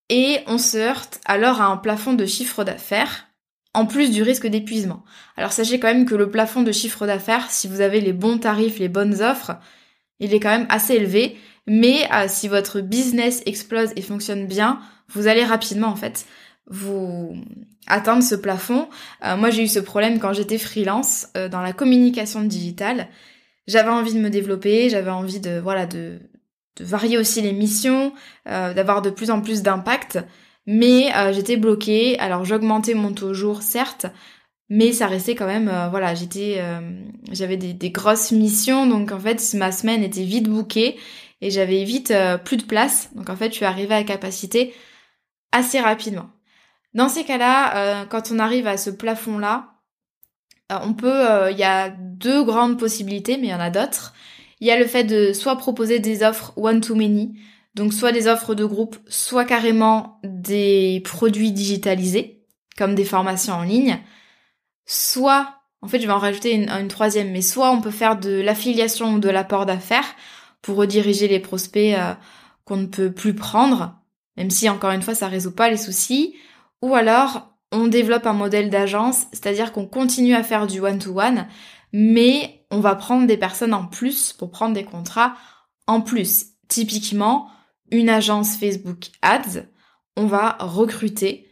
Et 0.10 0.40
on 0.48 0.58
se 0.58 0.78
heurte 0.78 1.22
alors 1.26 1.62
à 1.62 1.66
un 1.66 1.78
plafond 1.78 2.14
de 2.14 2.26
chiffre 2.26 2.64
d'affaires 2.64 3.28
en 3.76 3.86
plus 3.86 4.10
du 4.12 4.24
risque 4.24 4.48
d'épuisement. 4.48 5.04
Alors 5.38 5.52
sachez 5.52 5.80
quand 5.80 5.88
même 5.88 6.06
que 6.06 6.16
le 6.16 6.32
plafond 6.32 6.64
de 6.64 6.72
chiffre 6.72 7.06
d'affaires, 7.06 7.52
si 7.52 7.68
vous 7.68 7.82
avez 7.82 8.02
les 8.02 8.14
bons 8.14 8.40
tarifs, 8.40 8.80
les 8.80 8.90
bonnes 8.90 9.22
offres, 9.22 9.58
il 10.20 10.34
est 10.34 10.40
quand 10.40 10.50
même 10.50 10.66
assez 10.70 10.96
élevé, 10.96 11.38
mais 11.68 12.10
euh, 12.12 12.26
si 12.28 12.48
votre 12.48 12.82
business 12.82 13.44
explose 13.46 13.92
et 13.96 14.02
fonctionne 14.02 14.48
bien, 14.48 14.80
vous 15.10 15.28
allez 15.28 15.46
rapidement 15.46 15.88
en 15.88 15.96
fait 15.96 16.26
vous 16.70 17.36
atteindre 17.88 18.24
ce 18.24 18.36
plafond. 18.36 18.88
Euh, 19.26 19.36
moi 19.38 19.50
j'ai 19.50 19.64
eu 19.64 19.68
ce 19.68 19.80
problème 19.80 20.20
quand 20.20 20.34
j'étais 20.34 20.58
freelance 20.58 21.28
euh, 21.36 21.50
dans 21.50 21.62
la 21.62 21.74
communication 21.74 22.42
digitale. 22.42 23.08
J'avais 23.68 23.90
envie 23.90 24.14
de 24.14 24.20
me 24.20 24.30
développer, 24.30 24.90
j'avais 24.90 25.12
envie 25.12 25.40
de 25.40 25.60
voilà 25.60 25.86
de, 25.86 26.20
de 26.78 26.86
varier 26.86 27.18
aussi 27.18 27.42
les 27.42 27.54
missions, 27.54 28.14
d'avoir 28.46 29.04
de 29.04 29.12
plus 29.12 29.30
en 29.30 29.42
plus 29.42 29.62
d'impact, 29.62 30.18
mais 30.66 31.12
j'étais 31.34 31.56
bloquée. 31.56 32.18
Alors 32.18 32.46
j'augmentais 32.46 32.96
mon 32.96 33.14
taux 33.14 33.36
jour 33.36 33.62
certes, 33.62 34.08
mais 34.70 34.94
ça 34.94 35.08
restait 35.08 35.36
quand 35.36 35.48
même 35.48 35.68
euh, 35.68 35.90
voilà 35.90 36.16
j'étais 36.16 36.58
euh, 36.60 36.80
j'avais 37.32 37.58
des, 37.58 37.90
grosses 37.90 38.32
missions 38.32 38.86
donc 38.86 39.12
en 39.12 39.20
fait 39.20 39.44
ma 39.56 39.72
semaine 39.72 40.04
était 40.04 40.24
vite 40.24 40.48
bookée 40.48 40.98
et 41.42 41.50
j'avais 41.50 41.84
vite 41.84 42.12
euh, 42.12 42.38
plus 42.38 42.58
de 42.58 42.64
place 42.64 43.10
donc 43.16 43.30
en 43.30 43.36
fait 43.36 43.50
je 43.50 43.56
suis 43.56 43.66
arrivée 43.66 43.96
à 43.96 44.04
capacité 44.04 44.74
assez 45.52 45.80
rapidement 45.80 46.30
dans 46.94 47.10
ces 47.10 47.24
cas-là 47.24 48.06
quand 48.06 48.32
on 48.32 48.40
arrive 48.40 48.68
à 48.68 48.78
ce 48.78 48.90
plafond 48.90 49.38
là 49.38 49.74
on 50.70 50.94
peut 50.94 51.52
il 51.52 51.58
y 51.58 51.64
a 51.64 51.90
deux 51.90 52.44
grandes 52.44 52.80
possibilités 52.80 53.38
mais 53.38 53.48
il 53.48 53.52
y 53.52 53.54
en 53.54 53.60
a 53.60 53.70
d'autres. 53.70 54.14
Il 54.60 54.68
y 54.68 54.72
a 54.72 54.80
le 54.80 54.86
fait 54.86 55.04
de 55.04 55.32
soit 55.34 55.56
proposer 55.56 56.00
des 56.00 56.24
offres 56.24 56.54
one 56.58 56.82
to 56.82 56.96
many 56.96 57.40
donc 57.76 57.94
soit 57.94 58.12
des 58.12 58.28
offres 58.28 58.56
de 58.56 58.66
groupe 58.66 58.98
soit 59.08 59.46
carrément 59.46 60.20
des 60.24 61.02
produits 61.06 61.52
digitalisés 61.52 62.40
comme 62.80 62.96
des 62.96 63.06
formations 63.06 63.54
en 63.54 63.64
ligne. 63.64 64.00
Soit, 64.86 65.54
en 65.82 65.88
fait 65.88 66.00
je 66.00 66.08
vais 66.08 66.14
en 66.14 66.18
rajouter 66.18 66.54
une, 66.54 66.88
troisième, 66.88 67.32
mais 67.32 67.42
soit 67.42 67.72
on 67.72 67.82
peut 67.82 67.92
faire 67.92 68.18
de 68.18 68.42
l'affiliation 68.42 69.14
ou 69.14 69.20
de 69.20 69.30
l'apport 69.30 69.66
d'affaires 69.66 70.16
pour 70.62 70.78
rediriger 70.78 71.28
les 71.28 71.40
prospects 71.40 71.94
euh, 71.94 72.14
qu'on 72.64 72.78
ne 72.78 72.86
peut 72.86 73.12
plus 73.12 73.36
prendre, 73.36 73.96
même 74.38 74.50
si 74.50 74.70
encore 74.70 74.92
une 74.92 75.02
fois 75.02 75.14
ça 75.14 75.28
résout 75.28 75.54
pas 75.54 75.70
les 75.70 75.78
soucis, 75.78 76.36
ou 76.82 76.96
alors 76.96 77.56
on 77.72 77.88
développe 77.88 78.26
un 78.26 78.34
modèle 78.34 78.70
d'agence, 78.70 79.26
c'est-à-dire 79.32 79.72
qu'on 79.72 79.86
continue 79.86 80.34
à 80.34 80.44
faire 80.44 80.66
du 80.66 80.80
one-to-one, 80.80 81.48
mais 81.94 82.66
on 82.72 82.80
va 82.80 82.96
prendre 82.96 83.28
des 83.28 83.38
personnes 83.38 83.74
en 83.74 83.86
plus 83.86 84.34
pour 84.34 84.52
prendre 84.52 84.74
des 84.74 84.84
contrats 84.84 85.36
en 85.88 86.02
plus. 86.02 86.48
Typiquement, 86.68 87.50
une 87.92 88.10
agence 88.10 88.56
Facebook 88.56 89.10
Ads, 89.22 89.64
on 90.16 90.26
va 90.26 90.58
recruter 90.60 91.50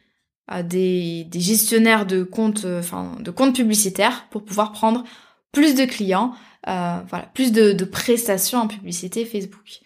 des, 0.64 1.28
gestionnaires 1.34 2.06
de 2.06 2.24
comptes, 2.24 2.66
euh, 2.66 2.80
enfin 2.80 3.16
de 3.20 3.32
comptes 3.32 3.56
publicitaires 3.56 4.28
pour 4.30 4.46
pouvoir 4.46 4.72
prendre 4.72 5.04
plus 5.52 5.76
de 5.76 5.86
clients, 5.86 6.34
euh, 6.68 7.00
voilà, 7.10 7.26
plus 7.34 7.52
de, 7.52 7.84
prestations 7.86 8.60
en 8.60 8.68
publicité 8.68 9.26
Facebook. 9.26 9.82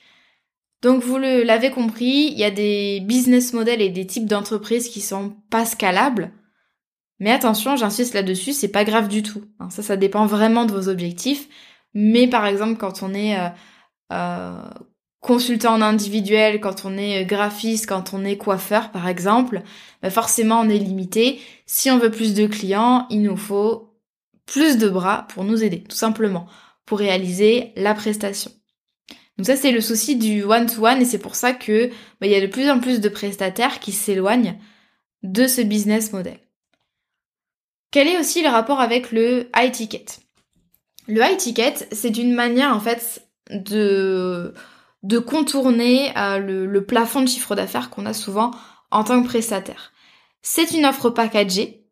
Donc 0.82 1.04
vous 1.04 1.18
l'avez 1.18 1.70
compris, 1.70 2.30
il 2.32 2.40
y 2.40 2.44
a 2.44 2.52
des 2.52 3.02
business 3.02 3.54
models 3.54 3.82
et 3.82 3.90
des 3.90 4.08
types 4.08 4.26
d'entreprises 4.26 4.90
qui 4.90 5.02
sont 5.02 5.36
pas 5.50 5.66
scalables. 5.66 6.32
Mais 7.20 7.32
attention, 7.32 7.76
j'insiste 7.76 8.16
là-dessus, 8.16 8.52
c'est 8.52 8.72
pas 8.72 8.84
grave 8.84 9.08
du 9.08 9.22
tout. 9.22 9.44
Hein. 9.60 9.70
ça, 9.70 9.84
ça 9.84 9.96
dépend 9.96 10.26
vraiment 10.26 10.66
de 10.66 10.74
vos 10.74 10.90
objectifs. 10.90 11.48
Mais 11.94 12.28
par 12.28 12.48
exemple, 12.48 12.80
quand 12.80 13.04
on 13.04 13.14
est 13.14 13.38
euh, 14.12 14.62
consultant 15.20 15.76
en 15.76 15.82
individuel, 15.82 16.60
quand 16.60 16.84
on 16.84 16.98
est 16.98 17.26
graphiste, 17.26 17.86
quand 17.88 18.14
on 18.14 18.26
est 18.26 18.38
coiffeur 18.38 18.92
par 18.92 19.08
exemple, 19.08 19.62
bah 20.02 20.10
forcément 20.10 20.62
on 20.62 20.70
est 20.70 20.80
limité. 20.80 21.40
Si 21.68 21.92
on 21.92 22.00
veut 22.00 22.12
plus 22.12 22.34
de 22.34 22.48
clients, 22.48 23.06
il 23.12 23.22
nous 23.22 23.38
faut 23.38 23.94
plus 24.48 24.78
de 24.78 24.90
bras 24.90 25.28
pour 25.30 25.44
nous 25.44 25.64
aider, 25.64 25.84
tout 25.84 25.96
simplement, 25.96 26.48
pour 26.86 26.98
réaliser 26.98 27.72
la 27.76 27.94
prestation. 27.94 28.52
Donc 29.42 29.48
ça 29.48 29.56
c'est 29.56 29.72
le 29.72 29.82
souci 29.82 30.18
du 30.18 30.44
one-to-one 30.44 31.02
et 31.02 31.06
c'est 31.06 31.18
pour 31.18 31.34
ça 31.34 31.52
que 31.52 31.88
bah, 31.88 32.28
il 32.28 32.32
y 32.32 32.36
a 32.36 32.42
de 32.42 32.46
plus 32.46 32.70
en 32.70 32.80
plus 32.80 33.02
de 33.02 33.10
prestataires 33.10 33.80
qui 33.80 33.92
s'éloignent 33.92 34.56
de 35.24 35.48
ce 35.48 35.62
business 35.62 36.14
model. 36.14 36.38
Quel 37.90 38.08
est 38.08 38.20
aussi 38.20 38.44
le 38.44 38.50
rapport 38.50 38.80
avec 38.80 39.12
le 39.12 39.50
high 39.56 39.72
ticket? 39.72 40.06
Le 41.08 41.24
high 41.24 41.38
ticket, 41.38 41.74
c'est 41.92 42.20
une 42.20 42.36
manière 42.36 42.72
en 42.76 42.80
fait 42.80 43.28
de 43.50 44.54
de 45.02 45.18
contourner 45.18 46.16
euh, 46.20 46.38
le, 46.38 46.86
plafond 46.86 47.22
de 47.22 47.28
chiffre 47.28 47.56
d'affaires 47.56 47.90
qu'on 47.90 48.06
a 48.06 48.14
souvent 48.14 48.52
en 48.92 49.04
tant 49.04 49.24
que 49.24 49.28
prestataire. 49.28 49.92
C'est 50.44 50.70
une 50.70 50.86
offre 50.86 51.10
packagée, 51.10 51.88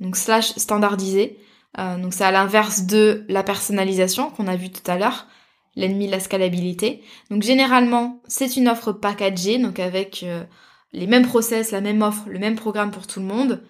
donc 0.00 0.16
slash 0.16 0.54
standardisée, 0.56 1.38
euh, 1.78 1.96
donc 1.98 2.14
c'est 2.14 2.24
à 2.24 2.32
l'inverse 2.32 2.82
de 2.86 3.24
la 3.28 3.44
personnalisation 3.44 4.30
qu'on 4.30 4.48
a 4.48 4.56
vu 4.56 4.70
tout 4.70 4.90
à 4.90 4.98
l'heure, 4.98 5.28
l'ennemi 5.76 6.06
de 6.06 6.12
la 6.12 6.20
scalabilité. 6.20 7.02
Donc 7.30 7.42
généralement, 7.42 8.20
c'est 8.26 8.56
une 8.56 8.68
offre 8.68 8.92
packagée, 8.92 9.58
donc 9.58 9.78
avec 9.78 10.22
euh, 10.22 10.44
les 10.92 11.06
mêmes 11.06 11.26
process, 11.26 11.70
la 11.70 11.80
même 11.80 12.02
offre, 12.02 12.28
le 12.28 12.38
même 12.38 12.56
programme 12.56 12.90
pour 12.90 13.06
tout 13.06 13.20
le 13.20 13.26
monde, 13.26 13.62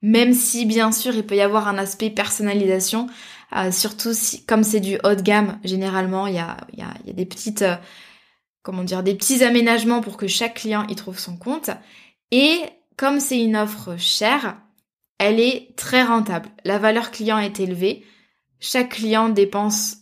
même 0.00 0.32
si 0.32 0.66
bien 0.66 0.92
sûr 0.92 1.14
il 1.14 1.24
peut 1.24 1.36
y 1.36 1.40
avoir 1.40 1.68
un 1.68 1.78
aspect 1.78 2.10
personnalisation, 2.10 3.06
surtout 3.70 4.14
si 4.14 4.44
comme 4.46 4.64
c'est 4.64 4.80
du 4.80 4.98
haut 5.04 5.14
de 5.14 5.20
gamme, 5.20 5.60
généralement 5.62 6.26
il 6.26 6.34
y 6.34 6.38
a, 6.38 6.56
y, 6.72 6.80
y 6.80 7.10
a, 7.10 7.12
des 7.12 7.26
petites 7.26 7.64
comment 8.62 8.84
dire, 8.84 9.02
des 9.02 9.14
petits 9.14 9.44
aménagements 9.44 10.00
pour 10.00 10.16
que 10.16 10.26
chaque 10.26 10.54
client 10.54 10.86
y 10.88 10.94
trouve 10.94 11.18
son 11.18 11.36
compte. 11.36 11.70
Et 12.30 12.60
comme 12.96 13.20
c'est 13.20 13.42
une 13.42 13.56
offre 13.56 13.96
chère, 13.98 14.56
elle 15.18 15.40
est 15.40 15.76
très 15.76 16.02
rentable. 16.02 16.48
La 16.64 16.78
valeur 16.78 17.10
client 17.10 17.38
est 17.38 17.60
élevée. 17.60 18.04
Chaque 18.60 18.90
client 18.90 19.28
dépense 19.28 19.96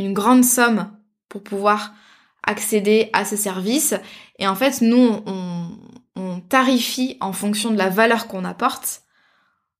une 0.00 0.12
grande 0.12 0.44
somme 0.44 0.90
pour 1.28 1.42
pouvoir 1.42 1.94
accéder 2.42 3.10
à 3.12 3.24
ce 3.24 3.36
service. 3.36 3.94
Et 4.38 4.48
en 4.48 4.54
fait, 4.54 4.80
nous, 4.80 5.22
on, 5.26 5.70
on 6.16 6.40
tarifie 6.40 7.16
en 7.20 7.32
fonction 7.32 7.70
de 7.70 7.78
la 7.78 7.88
valeur 7.88 8.26
qu'on 8.26 8.44
apporte 8.44 9.02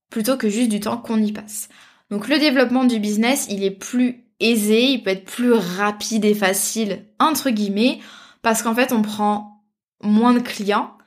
plutôt 0.09 0.37
que 0.37 0.49
juste 0.49 0.69
du 0.69 0.79
temps 0.79 0.97
qu'on 0.97 1.21
y 1.21 1.31
passe. 1.31 1.69
Donc 2.11 2.27
le 2.27 2.37
développement 2.37 2.83
du 2.83 2.99
business, 2.99 3.47
il 3.49 3.63
est 3.63 3.71
plus 3.71 4.25
aisé, 4.39 4.91
il 4.91 5.03
peut 5.03 5.11
être 5.11 5.25
plus 5.25 5.53
rapide 5.53 6.25
et 6.25 6.33
facile, 6.33 7.05
entre 7.19 7.49
guillemets, 7.49 7.99
parce 8.41 8.61
qu'en 8.61 8.75
fait 8.75 8.91
on 8.91 9.01
prend 9.01 9.63
moins 10.03 10.33
de 10.33 10.39
clients, 10.39 10.97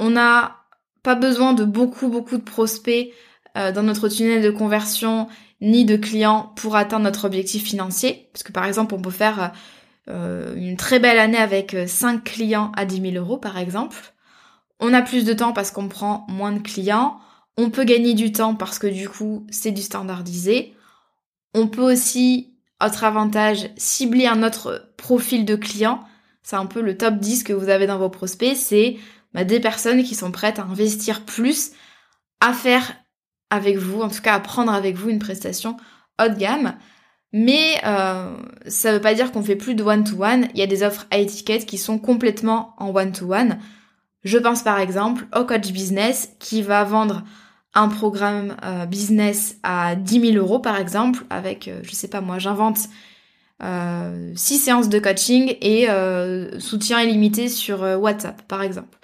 on 0.00 0.10
n'a 0.10 0.56
pas 1.02 1.14
besoin 1.14 1.52
de 1.52 1.64
beaucoup 1.64 2.08
beaucoup 2.08 2.36
de 2.36 2.42
prospects 2.42 3.12
euh, 3.56 3.72
dans 3.72 3.82
notre 3.82 4.08
tunnel 4.08 4.42
de 4.42 4.50
conversion 4.50 5.28
ni 5.60 5.84
de 5.84 5.96
clients 5.96 6.52
pour 6.56 6.76
atteindre 6.76 7.04
notre 7.04 7.24
objectif 7.24 7.64
financier, 7.64 8.28
parce 8.32 8.42
que 8.42 8.52
par 8.52 8.64
exemple 8.64 8.94
on 8.94 9.02
peut 9.02 9.10
faire 9.10 9.52
euh, 10.08 10.54
une 10.56 10.76
très 10.76 10.98
belle 10.98 11.18
année 11.18 11.38
avec 11.38 11.76
5 11.86 12.16
euh, 12.16 12.18
clients 12.24 12.72
à 12.76 12.84
10 12.84 13.12
000 13.12 13.24
euros 13.24 13.38
par 13.38 13.58
exemple. 13.58 14.14
On 14.80 14.94
a 14.94 15.02
plus 15.02 15.24
de 15.24 15.32
temps 15.32 15.52
parce 15.52 15.70
qu'on 15.70 15.88
prend 15.88 16.26
moins 16.28 16.52
de 16.52 16.60
clients. 16.60 17.18
On 17.56 17.70
peut 17.70 17.84
gagner 17.84 18.14
du 18.14 18.30
temps 18.30 18.54
parce 18.54 18.78
que 18.78 18.86
du 18.86 19.08
coup 19.08 19.46
c'est 19.50 19.72
du 19.72 19.82
standardisé. 19.82 20.74
On 21.54 21.66
peut 21.66 21.92
aussi, 21.92 22.54
autre 22.84 23.04
avantage, 23.04 23.70
cibler 23.76 24.26
un 24.26 24.42
autre 24.42 24.92
profil 24.96 25.44
de 25.44 25.56
client 25.56 26.04
c'est 26.48 26.56
un 26.56 26.64
peu 26.64 26.80
le 26.80 26.96
top 26.96 27.16
10 27.18 27.44
que 27.44 27.52
vous 27.52 27.68
avez 27.68 27.86
dans 27.86 27.98
vos 27.98 28.08
prospects, 28.08 28.56
c'est 28.56 28.96
bah, 29.34 29.44
des 29.44 29.60
personnes 29.60 30.02
qui 30.02 30.14
sont 30.14 30.32
prêtes 30.32 30.58
à 30.58 30.62
investir 30.62 31.26
plus, 31.26 31.72
à 32.40 32.54
faire 32.54 32.94
avec 33.50 33.76
vous, 33.76 34.02
en 34.02 34.08
tout 34.08 34.22
cas 34.22 34.34
à 34.34 34.40
prendre 34.40 34.72
avec 34.72 34.96
vous 34.96 35.08
une 35.08 35.18
prestation 35.18 35.76
haut 36.20 36.28
de 36.28 36.38
gamme. 36.38 36.74
Mais 37.32 37.78
euh, 37.84 38.34
ça 38.66 38.92
veut 38.92 39.00
pas 39.00 39.14
dire 39.14 39.32
qu'on 39.32 39.42
fait 39.42 39.56
plus 39.56 39.74
de 39.74 39.82
one-to-one. 39.82 40.48
Il 40.54 40.60
y 40.60 40.62
a 40.62 40.66
des 40.66 40.82
offres 40.82 41.06
à 41.10 41.18
étiquette 41.18 41.66
qui 41.66 41.76
sont 41.76 41.98
complètement 41.98 42.74
en 42.78 42.94
one-to-one. 42.94 43.58
Je 44.24 44.38
pense 44.38 44.62
par 44.62 44.80
exemple 44.80 45.26
au 45.36 45.44
coach 45.44 45.70
business 45.72 46.30
qui 46.38 46.62
va 46.62 46.84
vendre 46.84 47.24
un 47.74 47.88
programme 47.88 48.56
euh, 48.64 48.86
business 48.86 49.58
à 49.62 49.94
10 49.94 50.32
000 50.32 50.44
euros 50.44 50.58
par 50.58 50.76
exemple 50.76 51.24
avec, 51.30 51.68
euh, 51.68 51.80
je 51.82 51.92
sais 51.92 52.08
pas 52.08 52.20
moi, 52.20 52.38
j'invente 52.38 52.78
euh, 53.62 54.32
6 54.34 54.58
séances 54.58 54.88
de 54.88 54.98
coaching 54.98 55.56
et 55.60 55.88
euh, 55.90 56.58
soutien 56.60 57.00
illimité 57.00 57.48
sur 57.48 57.80
WhatsApp 57.82 58.42
par 58.48 58.62
exemple. 58.62 58.98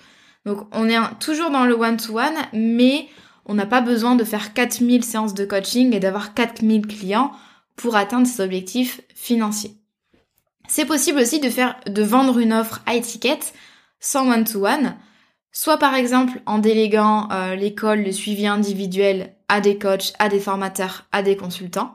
Donc 0.46 0.66
on 0.72 0.88
est 0.88 0.98
toujours 1.20 1.50
dans 1.50 1.64
le 1.64 1.74
one-to-one 1.74 2.34
mais 2.52 3.08
on 3.46 3.54
n'a 3.54 3.66
pas 3.66 3.80
besoin 3.80 4.16
de 4.16 4.24
faire 4.24 4.54
4000 4.54 5.04
séances 5.04 5.34
de 5.34 5.44
coaching 5.44 5.94
et 5.94 6.00
d'avoir 6.00 6.34
4000 6.34 6.86
clients 6.86 7.32
pour 7.76 7.96
atteindre 7.96 8.26
ses 8.26 8.42
objectifs 8.42 9.00
financiers. 9.14 9.76
C'est 10.68 10.86
possible 10.86 11.18
aussi 11.18 11.40
de 11.40 11.50
faire, 11.50 11.76
de 11.86 12.02
vendre 12.02 12.38
une 12.38 12.52
offre 12.52 12.82
à 12.86 12.94
étiquette 12.94 13.52
sans 14.00 14.30
one-to-one, 14.30 14.96
soit 15.52 15.78
par 15.78 15.94
exemple 15.94 16.40
en 16.46 16.58
déléguant 16.58 17.28
euh, 17.30 17.54
l'école, 17.54 18.02
le 18.02 18.12
suivi 18.12 18.46
individuel 18.46 19.34
à 19.48 19.60
des 19.60 19.78
coachs, 19.78 20.12
à 20.18 20.28
des 20.28 20.40
formateurs, 20.40 21.06
à 21.12 21.22
des 21.22 21.36
consultants, 21.36 21.94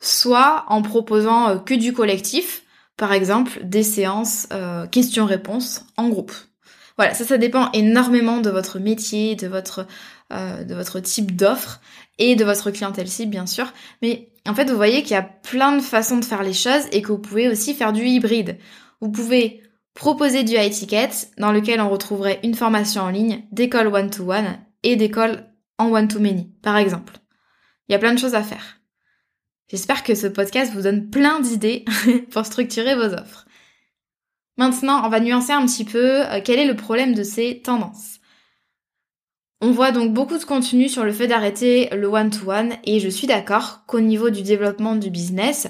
soit 0.00 0.64
en 0.68 0.82
proposant 0.82 1.48
euh, 1.48 1.58
que 1.58 1.74
du 1.74 1.92
collectif, 1.92 2.64
par 2.96 3.12
exemple 3.12 3.60
des 3.64 3.82
séances 3.82 4.46
euh, 4.52 4.86
questions-réponses 4.86 5.86
en 5.96 6.08
groupe. 6.08 6.32
Voilà, 6.98 7.14
ça, 7.14 7.24
ça 7.24 7.38
dépend 7.38 7.70
énormément 7.72 8.40
de 8.40 8.50
votre 8.50 8.78
métier, 8.78 9.36
de 9.36 9.46
votre, 9.46 9.86
de 10.30 10.74
votre 10.74 11.00
type 11.00 11.34
d'offre 11.34 11.80
et 12.18 12.36
de 12.36 12.44
votre 12.44 12.70
clientèle 12.70 13.08
cible, 13.08 13.30
bien 13.30 13.46
sûr. 13.46 13.72
Mais 14.02 14.32
en 14.48 14.54
fait, 14.54 14.68
vous 14.68 14.76
voyez 14.76 15.02
qu'il 15.02 15.12
y 15.12 15.14
a 15.14 15.22
plein 15.22 15.76
de 15.76 15.82
façons 15.82 16.18
de 16.18 16.24
faire 16.24 16.42
les 16.42 16.52
choses 16.52 16.86
et 16.90 17.00
que 17.00 17.08
vous 17.08 17.18
pouvez 17.18 17.48
aussi 17.48 17.74
faire 17.74 17.92
du 17.92 18.04
hybride. 18.04 18.58
Vous 19.00 19.10
pouvez 19.10 19.62
proposer 19.94 20.44
du 20.44 20.54
high 20.54 20.70
ticket 20.70 21.10
dans 21.38 21.52
lequel 21.52 21.80
on 21.80 21.90
retrouverait 21.90 22.40
une 22.44 22.54
formation 22.54 23.02
en 23.02 23.10
ligne, 23.10 23.44
des 23.52 23.68
calls 23.68 23.94
one-to-one 23.94 24.58
et 24.84 24.96
des 24.96 25.10
calls 25.10 25.52
en 25.76 25.90
one-to-many, 25.90 26.52
par 26.62 26.76
exemple. 26.76 27.14
Il 27.88 27.92
y 27.92 27.94
a 27.94 27.98
plein 27.98 28.14
de 28.14 28.18
choses 28.18 28.34
à 28.34 28.42
faire. 28.42 28.80
J'espère 29.70 30.02
que 30.02 30.14
ce 30.14 30.26
podcast 30.26 30.72
vous 30.72 30.82
donne 30.82 31.10
plein 31.10 31.40
d'idées 31.40 31.84
pour 32.30 32.46
structurer 32.46 32.94
vos 32.94 33.12
offres. 33.12 33.46
Maintenant, 34.58 35.06
on 35.06 35.08
va 35.08 35.20
nuancer 35.20 35.52
un 35.52 35.64
petit 35.64 35.84
peu 35.84 36.26
euh, 36.26 36.40
quel 36.44 36.58
est 36.58 36.66
le 36.66 36.76
problème 36.76 37.14
de 37.14 37.22
ces 37.22 37.62
tendances. 37.62 38.18
On 39.60 39.70
voit 39.70 39.92
donc 39.92 40.12
beaucoup 40.12 40.36
de 40.36 40.44
contenu 40.44 40.88
sur 40.88 41.04
le 41.04 41.12
fait 41.12 41.28
d'arrêter 41.28 41.88
le 41.90 42.06
one-to-one 42.06 42.74
et 42.84 43.00
je 43.00 43.08
suis 43.08 43.26
d'accord 43.26 43.84
qu'au 43.86 44.00
niveau 44.00 44.30
du 44.30 44.42
développement 44.42 44.94
du 44.96 45.10
business, 45.10 45.68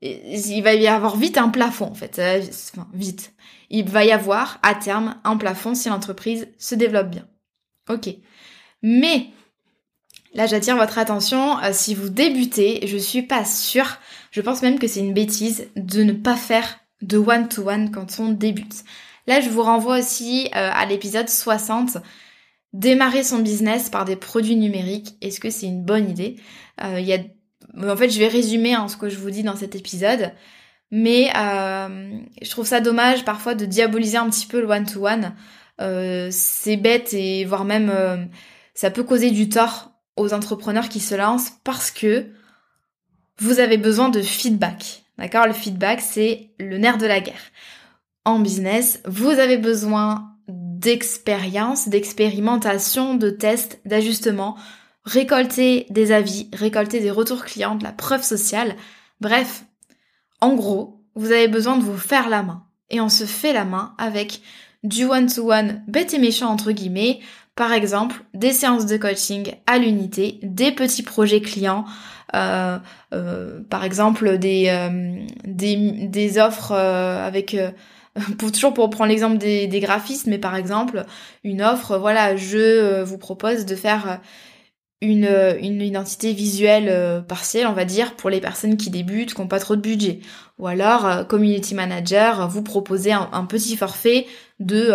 il 0.00 0.62
va 0.62 0.74
y 0.74 0.86
avoir 0.86 1.16
vite 1.16 1.38
un 1.38 1.48
plafond 1.48 1.86
en 1.86 1.94
fait. 1.94 2.18
Euh, 2.18 2.40
enfin, 2.74 2.88
vite. 2.94 3.32
Il 3.70 3.88
va 3.88 4.04
y 4.04 4.12
avoir 4.12 4.58
à 4.62 4.74
terme 4.74 5.16
un 5.24 5.36
plafond 5.36 5.74
si 5.74 5.88
l'entreprise 5.88 6.48
se 6.58 6.74
développe 6.74 7.10
bien. 7.10 7.26
Ok. 7.88 8.08
Mais 8.82 9.28
là 10.34 10.46
j'attire 10.46 10.76
votre 10.76 10.98
attention, 10.98 11.58
euh, 11.60 11.70
si 11.72 11.94
vous 11.94 12.08
débutez, 12.08 12.86
je 12.86 12.96
suis 12.96 13.22
pas 13.22 13.44
sûre, 13.44 13.98
je 14.30 14.40
pense 14.40 14.62
même 14.62 14.78
que 14.78 14.86
c'est 14.86 15.00
une 15.00 15.14
bêtise 15.14 15.68
de 15.74 16.02
ne 16.04 16.12
pas 16.12 16.36
faire 16.36 16.78
de 17.02 17.18
one-to-one 17.18 17.90
quand 17.90 18.18
on 18.20 18.30
débute. 18.30 18.84
Là 19.26 19.40
je 19.40 19.50
vous 19.50 19.62
renvoie 19.62 19.98
aussi 19.98 20.46
euh, 20.54 20.70
à 20.72 20.86
l'épisode 20.86 21.28
60 21.28 21.98
Démarrer 22.74 23.22
son 23.22 23.38
business 23.38 23.88
par 23.88 24.04
des 24.04 24.16
produits 24.16 24.56
numériques, 24.56 25.16
est-ce 25.22 25.40
que 25.40 25.48
c'est 25.48 25.66
une 25.66 25.82
bonne 25.82 26.10
idée? 26.10 26.36
Euh, 26.84 27.00
y 27.00 27.14
a... 27.14 27.18
En 27.82 27.96
fait, 27.96 28.10
je 28.10 28.18
vais 28.18 28.28
résumer 28.28 28.74
hein, 28.74 28.88
ce 28.88 28.96
que 28.96 29.08
je 29.08 29.16
vous 29.16 29.30
dis 29.30 29.42
dans 29.42 29.56
cet 29.56 29.74
épisode, 29.74 30.32
mais 30.90 31.30
euh, 31.34 32.18
je 32.42 32.50
trouve 32.50 32.66
ça 32.66 32.80
dommage 32.80 33.24
parfois 33.24 33.54
de 33.54 33.64
diaboliser 33.64 34.18
un 34.18 34.28
petit 34.28 34.46
peu 34.46 34.60
le 34.60 34.68
one-to-one. 34.68 35.34
Euh, 35.80 36.28
c'est 36.30 36.76
bête 36.76 37.14
et 37.14 37.44
voire 37.44 37.64
même 37.64 38.28
ça 38.74 38.90
peut 38.90 39.04
causer 39.04 39.30
du 39.30 39.48
tort 39.48 39.92
aux 40.16 40.34
entrepreneurs 40.34 40.88
qui 40.88 41.00
se 41.00 41.14
lancent 41.14 41.52
parce 41.64 41.90
que 41.90 42.26
vous 43.38 43.60
avez 43.60 43.78
besoin 43.78 44.08
de 44.08 44.20
feedback. 44.20 45.04
D'accord? 45.18 45.46
Le 45.46 45.52
feedback, 45.52 46.00
c'est 46.00 46.50
le 46.58 46.78
nerf 46.78 46.98
de 46.98 47.06
la 47.06 47.20
guerre. 47.20 47.34
En 48.24 48.38
business, 48.38 49.00
vous 49.06 49.28
avez 49.28 49.58
besoin 49.58 50.36
d'expérience, 50.48 51.88
d'expérimentation, 51.88 53.14
de 53.14 53.30
tests, 53.30 53.80
d'ajustement, 53.84 54.56
récolter 55.04 55.86
des 55.90 56.12
avis, 56.12 56.48
récolter 56.52 57.00
des 57.00 57.10
retours 57.10 57.44
clients, 57.44 57.74
de 57.74 57.84
la 57.84 57.92
preuve 57.92 58.22
sociale. 58.22 58.76
Bref, 59.20 59.64
en 60.40 60.54
gros, 60.54 61.02
vous 61.14 61.32
avez 61.32 61.48
besoin 61.48 61.76
de 61.76 61.82
vous 61.82 61.96
faire 61.96 62.28
la 62.28 62.42
main. 62.42 62.64
Et 62.90 63.00
on 63.00 63.08
se 63.08 63.24
fait 63.24 63.52
la 63.52 63.64
main 63.64 63.94
avec 63.98 64.40
du 64.84 65.04
one-to-one 65.04 65.82
bête 65.88 66.14
et 66.14 66.18
méchant 66.18 66.48
entre 66.48 66.70
guillemets, 66.72 67.20
par 67.58 67.74
exemple 67.74 68.24
des 68.32 68.52
séances 68.52 68.86
de 68.86 68.96
coaching 68.96 69.52
à 69.66 69.78
l'unité, 69.78 70.38
des 70.42 70.72
petits 70.72 71.02
projets 71.02 71.42
clients, 71.42 71.84
euh, 72.34 72.78
euh, 73.12 73.60
par 73.68 73.84
exemple 73.84 74.38
des, 74.38 74.68
euh, 74.68 75.26
des, 75.44 76.06
des, 76.06 76.38
offres 76.38 76.72
avec 76.72 77.56
pour 78.38 78.52
toujours 78.52 78.74
pour 78.74 78.90
prendre 78.90 79.10
l'exemple 79.10 79.38
des, 79.38 79.66
des, 79.66 79.80
graphistes, 79.80 80.26
mais 80.26 80.38
par 80.38 80.56
exemple 80.56 81.04
une 81.44 81.62
offre, 81.62 81.98
voilà, 81.98 82.36
je 82.36 82.58
euh, 82.58 83.04
vous 83.04 83.18
propose 83.18 83.66
de 83.66 83.74
faire 83.74 84.10
euh, 84.10 84.16
une, 85.00 85.24
euh, 85.24 85.58
une 85.60 85.80
identité 85.80 86.32
visuelle 86.32 87.24
partielle, 87.26 87.66
on 87.66 87.72
va 87.72 87.84
dire, 87.84 88.14
pour 88.14 88.30
les 88.30 88.40
personnes 88.40 88.76
qui 88.76 88.90
débutent, 88.90 89.34
qui 89.34 89.40
n'ont 89.40 89.48
pas 89.48 89.60
trop 89.60 89.76
de 89.76 89.80
budget. 89.80 90.20
Ou 90.58 90.66
alors, 90.66 91.26
community 91.28 91.74
manager, 91.74 92.48
vous 92.48 92.62
proposez 92.62 93.12
un, 93.12 93.44
petit 93.44 93.76
forfait 93.76 94.26
de 94.58 94.92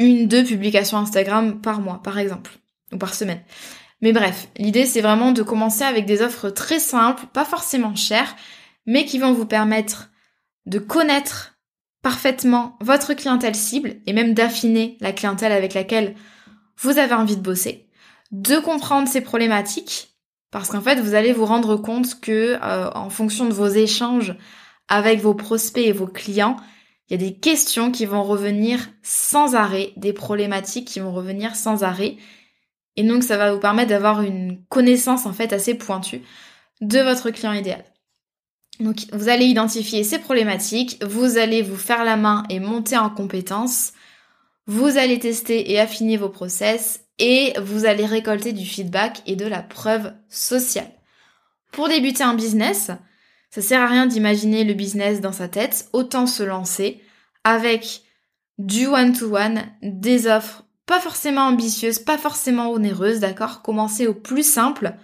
une, 0.00 0.26
deux 0.26 0.42
publications 0.42 0.98
Instagram 0.98 1.60
par 1.60 1.80
mois, 1.80 2.00
par 2.02 2.18
exemple, 2.18 2.50
ou 2.92 2.96
par 2.96 3.14
semaine. 3.14 3.42
Mais 4.00 4.12
bref, 4.12 4.48
l'idée 4.56 4.86
c'est 4.86 5.02
vraiment 5.02 5.32
de 5.32 5.42
commencer 5.42 5.84
avec 5.84 6.06
des 6.06 6.22
offres 6.22 6.50
très 6.50 6.80
simples, 6.80 7.26
pas 7.32 7.44
forcément 7.44 7.94
chères, 7.94 8.34
mais 8.86 9.04
qui 9.04 9.18
vont 9.18 9.34
vous 9.34 9.46
permettre 9.46 10.10
de 10.66 10.78
connaître 10.78 11.58
parfaitement 12.02 12.78
votre 12.80 13.12
clientèle 13.12 13.54
cible 13.54 13.96
et 14.06 14.14
même 14.14 14.32
d'affiner 14.32 14.96
la 15.00 15.12
clientèle 15.12 15.52
avec 15.52 15.74
laquelle 15.74 16.14
vous 16.78 16.98
avez 16.98 17.12
envie 17.14 17.36
de 17.36 17.42
bosser, 17.42 17.88
de 18.32 18.58
comprendre 18.58 19.06
ces 19.06 19.20
problématiques 19.20 20.16
parce 20.50 20.70
qu'en 20.70 20.80
fait 20.80 20.98
vous 20.98 21.14
allez 21.14 21.32
vous 21.32 21.44
rendre 21.44 21.76
compte 21.76 22.20
que 22.20 22.58
euh, 22.62 22.90
en 22.94 23.10
fonction 23.10 23.46
de 23.46 23.52
vos 23.52 23.68
échanges 23.68 24.34
avec 24.88 25.20
vos 25.20 25.34
prospects 25.34 25.86
et 25.86 25.92
vos 25.92 26.06
clients, 26.06 26.56
il 27.10 27.20
y 27.20 27.24
a 27.24 27.28
des 27.28 27.36
questions 27.36 27.90
qui 27.90 28.06
vont 28.06 28.22
revenir 28.22 28.88
sans 29.02 29.56
arrêt, 29.56 29.92
des 29.96 30.12
problématiques 30.12 30.86
qui 30.86 31.00
vont 31.00 31.12
revenir 31.12 31.56
sans 31.56 31.82
arrêt 31.82 32.16
et 32.96 33.02
donc 33.02 33.24
ça 33.24 33.36
va 33.36 33.52
vous 33.52 33.60
permettre 33.60 33.88
d'avoir 33.88 34.22
une 34.22 34.64
connaissance 34.68 35.26
en 35.26 35.32
fait 35.32 35.52
assez 35.52 35.74
pointue 35.74 36.22
de 36.80 37.00
votre 37.00 37.30
client 37.30 37.52
idéal. 37.52 37.84
Donc 38.78 39.06
vous 39.12 39.28
allez 39.28 39.46
identifier 39.46 40.04
ces 40.04 40.18
problématiques, 40.18 41.02
vous 41.04 41.36
allez 41.36 41.62
vous 41.62 41.76
faire 41.76 42.04
la 42.04 42.16
main 42.16 42.44
et 42.48 42.60
monter 42.60 42.96
en 42.96 43.10
compétences, 43.10 43.92
vous 44.66 44.96
allez 44.96 45.18
tester 45.18 45.72
et 45.72 45.80
affiner 45.80 46.16
vos 46.16 46.28
process 46.28 47.04
et 47.18 47.52
vous 47.60 47.86
allez 47.86 48.06
récolter 48.06 48.52
du 48.52 48.64
feedback 48.64 49.22
et 49.26 49.36
de 49.36 49.46
la 49.46 49.62
preuve 49.62 50.12
sociale. 50.28 50.90
Pour 51.72 51.88
débuter 51.88 52.22
un 52.22 52.34
business, 52.34 52.90
ça 53.50 53.62
sert 53.62 53.80
à 53.80 53.86
rien 53.86 54.06
d'imaginer 54.06 54.64
le 54.64 54.74
business 54.74 55.20
dans 55.20 55.32
sa 55.32 55.48
tête, 55.48 55.88
autant 55.92 56.26
se 56.26 56.42
lancer 56.42 57.02
avec 57.44 58.02
du 58.58 58.86
one-to-one, 58.86 59.62
des 59.82 60.26
offres 60.26 60.64
pas 60.86 61.00
forcément 61.00 61.42
ambitieuses, 61.42 62.00
pas 62.00 62.18
forcément 62.18 62.70
onéreuses, 62.72 63.20
d'accord? 63.20 63.62
Commencez 63.62 64.08
au 64.08 64.14
plus 64.14 64.42
simple. 64.42 64.94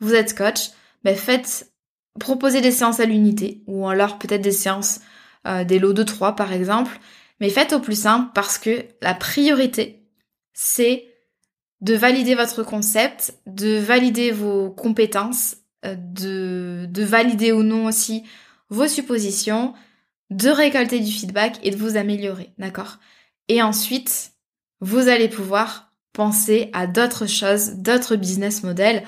Vous 0.00 0.12
êtes 0.12 0.36
coach, 0.36 0.70
ben 1.02 1.16
faites 1.16 1.72
proposer 2.20 2.60
des 2.60 2.72
séances 2.72 3.00
à 3.00 3.06
l'unité, 3.06 3.62
ou 3.66 3.88
alors 3.88 4.18
peut-être 4.18 4.42
des 4.42 4.52
séances, 4.52 5.00
euh, 5.46 5.64
des 5.64 5.78
lots 5.78 5.94
de 5.94 6.02
3 6.02 6.36
par 6.36 6.52
exemple, 6.52 7.00
mais 7.40 7.48
faites 7.48 7.72
au 7.72 7.80
plus 7.80 7.98
simple 7.98 8.32
parce 8.34 8.58
que 8.58 8.84
la 9.00 9.14
priorité, 9.14 10.02
c'est 10.52 11.06
de 11.80 11.94
valider 11.94 12.34
votre 12.34 12.62
concept, 12.62 13.34
de 13.46 13.78
valider 13.78 14.30
vos 14.30 14.70
compétences, 14.70 15.56
de, 15.84 16.86
de 16.88 17.04
valider 17.04 17.52
ou 17.52 17.62
non 17.62 17.86
aussi 17.86 18.24
vos 18.70 18.88
suppositions, 18.88 19.74
de 20.30 20.50
récolter 20.50 21.00
du 21.00 21.10
feedback 21.10 21.58
et 21.62 21.70
de 21.70 21.76
vous 21.76 21.96
améliorer, 21.96 22.50
d'accord? 22.58 22.98
Et 23.48 23.62
ensuite, 23.62 24.32
vous 24.80 25.08
allez 25.08 25.28
pouvoir 25.28 25.92
penser 26.12 26.70
à 26.72 26.86
d'autres 26.86 27.26
choses, 27.26 27.76
d'autres 27.76 28.16
business 28.16 28.62
models, 28.62 29.04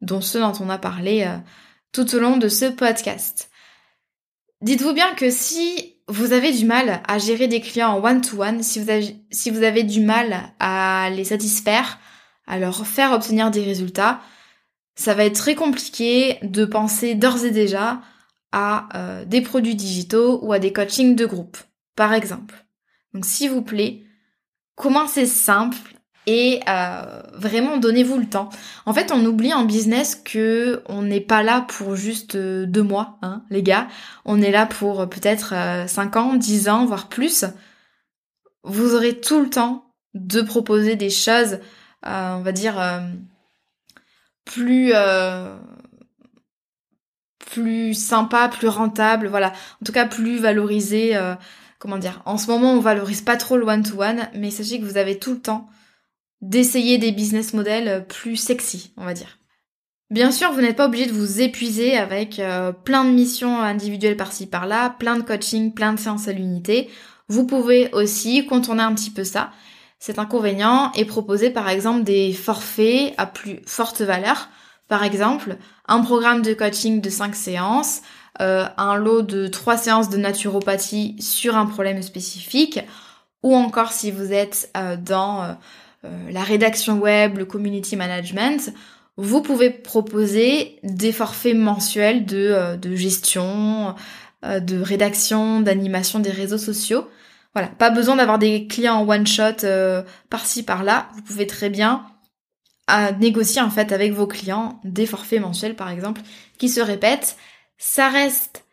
dont 0.00 0.20
ceux 0.20 0.40
dont 0.40 0.52
on 0.60 0.70
a 0.70 0.78
parlé 0.78 1.24
euh, 1.24 1.36
tout 1.92 2.14
au 2.14 2.18
long 2.18 2.36
de 2.36 2.48
ce 2.48 2.66
podcast. 2.66 3.50
Dites-vous 4.62 4.92
bien 4.92 5.14
que 5.14 5.30
si 5.30 5.96
vous 6.08 6.32
avez 6.32 6.52
du 6.52 6.64
mal 6.64 7.02
à 7.06 7.18
gérer 7.18 7.48
des 7.48 7.60
clients 7.60 7.90
en 7.90 8.04
one-to-one, 8.04 8.62
si, 8.62 8.80
vous 8.80 8.90
avez, 8.90 9.16
si 9.30 9.50
vous 9.50 9.62
avez 9.62 9.82
du 9.82 10.00
mal 10.00 10.52
à 10.58 11.10
les 11.10 11.24
satisfaire, 11.24 11.98
à 12.46 12.58
leur 12.58 12.86
faire 12.86 13.12
obtenir 13.12 13.50
des 13.50 13.62
résultats, 13.62 14.20
ça 14.96 15.14
va 15.14 15.24
être 15.26 15.36
très 15.36 15.54
compliqué 15.54 16.38
de 16.42 16.64
penser 16.64 17.14
d'ores 17.14 17.44
et 17.44 17.50
déjà 17.50 18.00
à 18.50 18.88
euh, 18.94 19.24
des 19.26 19.42
produits 19.42 19.74
digitaux 19.74 20.40
ou 20.42 20.52
à 20.52 20.58
des 20.58 20.72
coachings 20.72 21.14
de 21.14 21.26
groupe, 21.26 21.58
par 21.94 22.14
exemple. 22.14 22.66
Donc 23.12 23.26
s'il 23.26 23.50
vous 23.50 23.62
plaît, 23.62 24.02
commencez 24.74 25.26
simple 25.26 25.76
et 26.26 26.60
euh, 26.68 27.22
vraiment 27.34 27.76
donnez-vous 27.76 28.18
le 28.18 28.26
temps. 28.26 28.48
En 28.86 28.94
fait, 28.94 29.12
on 29.12 29.24
oublie 29.26 29.52
en 29.52 29.66
business 29.66 30.14
que 30.14 30.82
on 30.86 31.02
n'est 31.02 31.20
pas 31.20 31.42
là 31.42 31.66
pour 31.68 31.94
juste 31.94 32.34
euh, 32.34 32.64
deux 32.64 32.82
mois, 32.82 33.18
hein, 33.20 33.44
les 33.50 33.62
gars. 33.62 33.88
On 34.24 34.40
est 34.40 34.50
là 34.50 34.64
pour 34.64 35.08
peut-être 35.10 35.54
cinq 35.86 36.16
ans, 36.16 36.34
dix 36.34 36.70
ans, 36.70 36.86
voire 36.86 37.08
plus. 37.08 37.44
Vous 38.64 38.94
aurez 38.94 39.20
tout 39.20 39.40
le 39.40 39.50
temps 39.50 39.92
de 40.14 40.40
proposer 40.40 40.96
des 40.96 41.10
choses, 41.10 41.58
on 42.02 42.40
va 42.40 42.52
dire 42.52 42.80
plus 44.46 44.92
euh, 44.94 45.54
plus 47.38 47.92
sympa, 47.92 48.48
plus 48.48 48.68
rentable, 48.68 49.28
voilà. 49.28 49.52
En 49.82 49.84
tout 49.84 49.92
cas, 49.92 50.06
plus 50.06 50.38
valorisé. 50.38 51.14
Euh, 51.14 51.34
comment 51.78 51.98
dire 51.98 52.22
En 52.24 52.38
ce 52.38 52.46
moment, 52.46 52.72
on 52.72 52.80
valorise 52.80 53.20
pas 53.20 53.36
trop 53.36 53.58
le 53.58 53.66
one-to-one, 53.66 54.28
mais 54.34 54.50
sachez 54.50 54.80
que 54.80 54.86
vous 54.86 54.96
avez 54.96 55.18
tout 55.18 55.32
le 55.32 55.40
temps 55.40 55.68
d'essayer 56.40 56.96
des 56.96 57.12
business 57.12 57.52
models 57.52 58.06
plus 58.08 58.36
sexy, 58.36 58.92
on 58.96 59.04
va 59.04 59.14
dire. 59.14 59.38
Bien 60.10 60.30
sûr, 60.30 60.52
vous 60.52 60.60
n'êtes 60.60 60.76
pas 60.76 60.86
obligé 60.86 61.06
de 61.06 61.12
vous 61.12 61.40
épuiser 61.40 61.96
avec 61.96 62.38
euh, 62.38 62.70
plein 62.72 63.04
de 63.04 63.10
missions 63.10 63.60
individuelles 63.60 64.16
par-ci 64.16 64.46
par-là, 64.46 64.90
plein 64.90 65.16
de 65.16 65.22
coaching, 65.22 65.74
plein 65.74 65.92
de 65.92 65.98
séances 65.98 66.28
à 66.28 66.32
l'unité. 66.32 66.88
Vous 67.28 67.44
pouvez 67.44 67.90
aussi 67.92 68.46
contourner 68.46 68.84
un 68.84 68.94
petit 68.94 69.10
peu 69.10 69.24
ça 69.24 69.50
cet 69.98 70.18
inconvénient 70.18 70.92
est 70.92 71.04
proposé 71.04 71.50
par 71.50 71.68
exemple 71.68 72.04
des 72.04 72.32
forfaits 72.32 73.14
à 73.16 73.26
plus 73.26 73.60
forte 73.66 74.02
valeur. 74.02 74.48
Par 74.88 75.02
exemple, 75.02 75.56
un 75.88 76.00
programme 76.00 76.42
de 76.42 76.54
coaching 76.54 77.00
de 77.00 77.10
5 77.10 77.34
séances, 77.34 78.02
euh, 78.40 78.66
un 78.76 78.96
lot 78.96 79.22
de 79.22 79.46
3 79.48 79.76
séances 79.76 80.10
de 80.10 80.16
naturopathie 80.16 81.16
sur 81.18 81.56
un 81.56 81.66
problème 81.66 82.02
spécifique, 82.02 82.80
ou 83.42 83.54
encore 83.54 83.92
si 83.92 84.10
vous 84.10 84.32
êtes 84.32 84.70
euh, 84.76 84.96
dans 84.96 85.42
euh, 85.42 85.52
la 86.30 86.42
rédaction 86.42 86.98
web, 86.98 87.38
le 87.38 87.44
community 87.44 87.96
management, 87.96 88.72
vous 89.16 89.40
pouvez 89.40 89.70
proposer 89.70 90.78
des 90.82 91.10
forfaits 91.10 91.56
mensuels 91.56 92.26
de 92.26 92.94
gestion, 92.94 93.94
de 94.42 94.78
rédaction, 94.78 95.62
d'animation 95.62 96.18
des 96.18 96.30
réseaux 96.30 96.58
sociaux. 96.58 97.06
Voilà, 97.56 97.68
pas 97.68 97.88
besoin 97.88 98.16
d'avoir 98.16 98.38
des 98.38 98.66
clients 98.66 98.96
en 98.96 99.08
one 99.08 99.26
shot 99.26 99.64
euh, 99.64 100.02
par-ci 100.28 100.62
par-là. 100.62 101.08
Vous 101.14 101.22
pouvez 101.22 101.46
très 101.46 101.70
bien 101.70 102.04
euh, 102.90 103.12
négocier 103.12 103.62
en 103.62 103.70
fait 103.70 103.92
avec 103.92 104.12
vos 104.12 104.26
clients 104.26 104.78
des 104.84 105.06
forfaits 105.06 105.40
mensuels 105.40 105.74
par 105.74 105.88
exemple 105.88 106.20
qui 106.58 106.68
se 106.68 106.82
répètent. 106.82 107.38
Ça 107.78 108.10
reste 108.10 108.66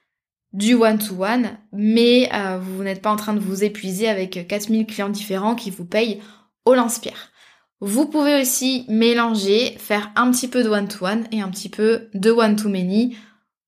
du 0.51 0.73
one-to-one, 0.73 1.57
mais 1.71 2.29
euh, 2.33 2.59
vous 2.59 2.83
n'êtes 2.83 3.01
pas 3.01 3.09
en 3.09 3.15
train 3.15 3.33
de 3.33 3.39
vous 3.39 3.63
épuiser 3.63 4.09
avec 4.09 4.45
4000 4.49 4.85
clients 4.85 5.07
différents 5.07 5.55
qui 5.55 5.71
vous 5.71 5.85
payent 5.85 6.19
au 6.65 6.75
lance-pierre. 6.75 7.31
Vous 7.79 8.05
pouvez 8.05 8.41
aussi 8.41 8.85
mélanger, 8.89 9.77
faire 9.77 10.11
un 10.17 10.29
petit 10.29 10.49
peu 10.49 10.61
de 10.61 10.67
one-to-one 10.67 11.25
et 11.31 11.39
un 11.39 11.49
petit 11.49 11.69
peu 11.69 12.09
de 12.13 12.31
one-to-many, 12.31 13.15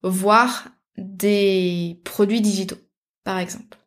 voire 0.04 0.68
des 0.98 2.02
produits 2.04 2.42
digitaux, 2.42 2.80
par 3.24 3.40
exemple. 3.40 3.78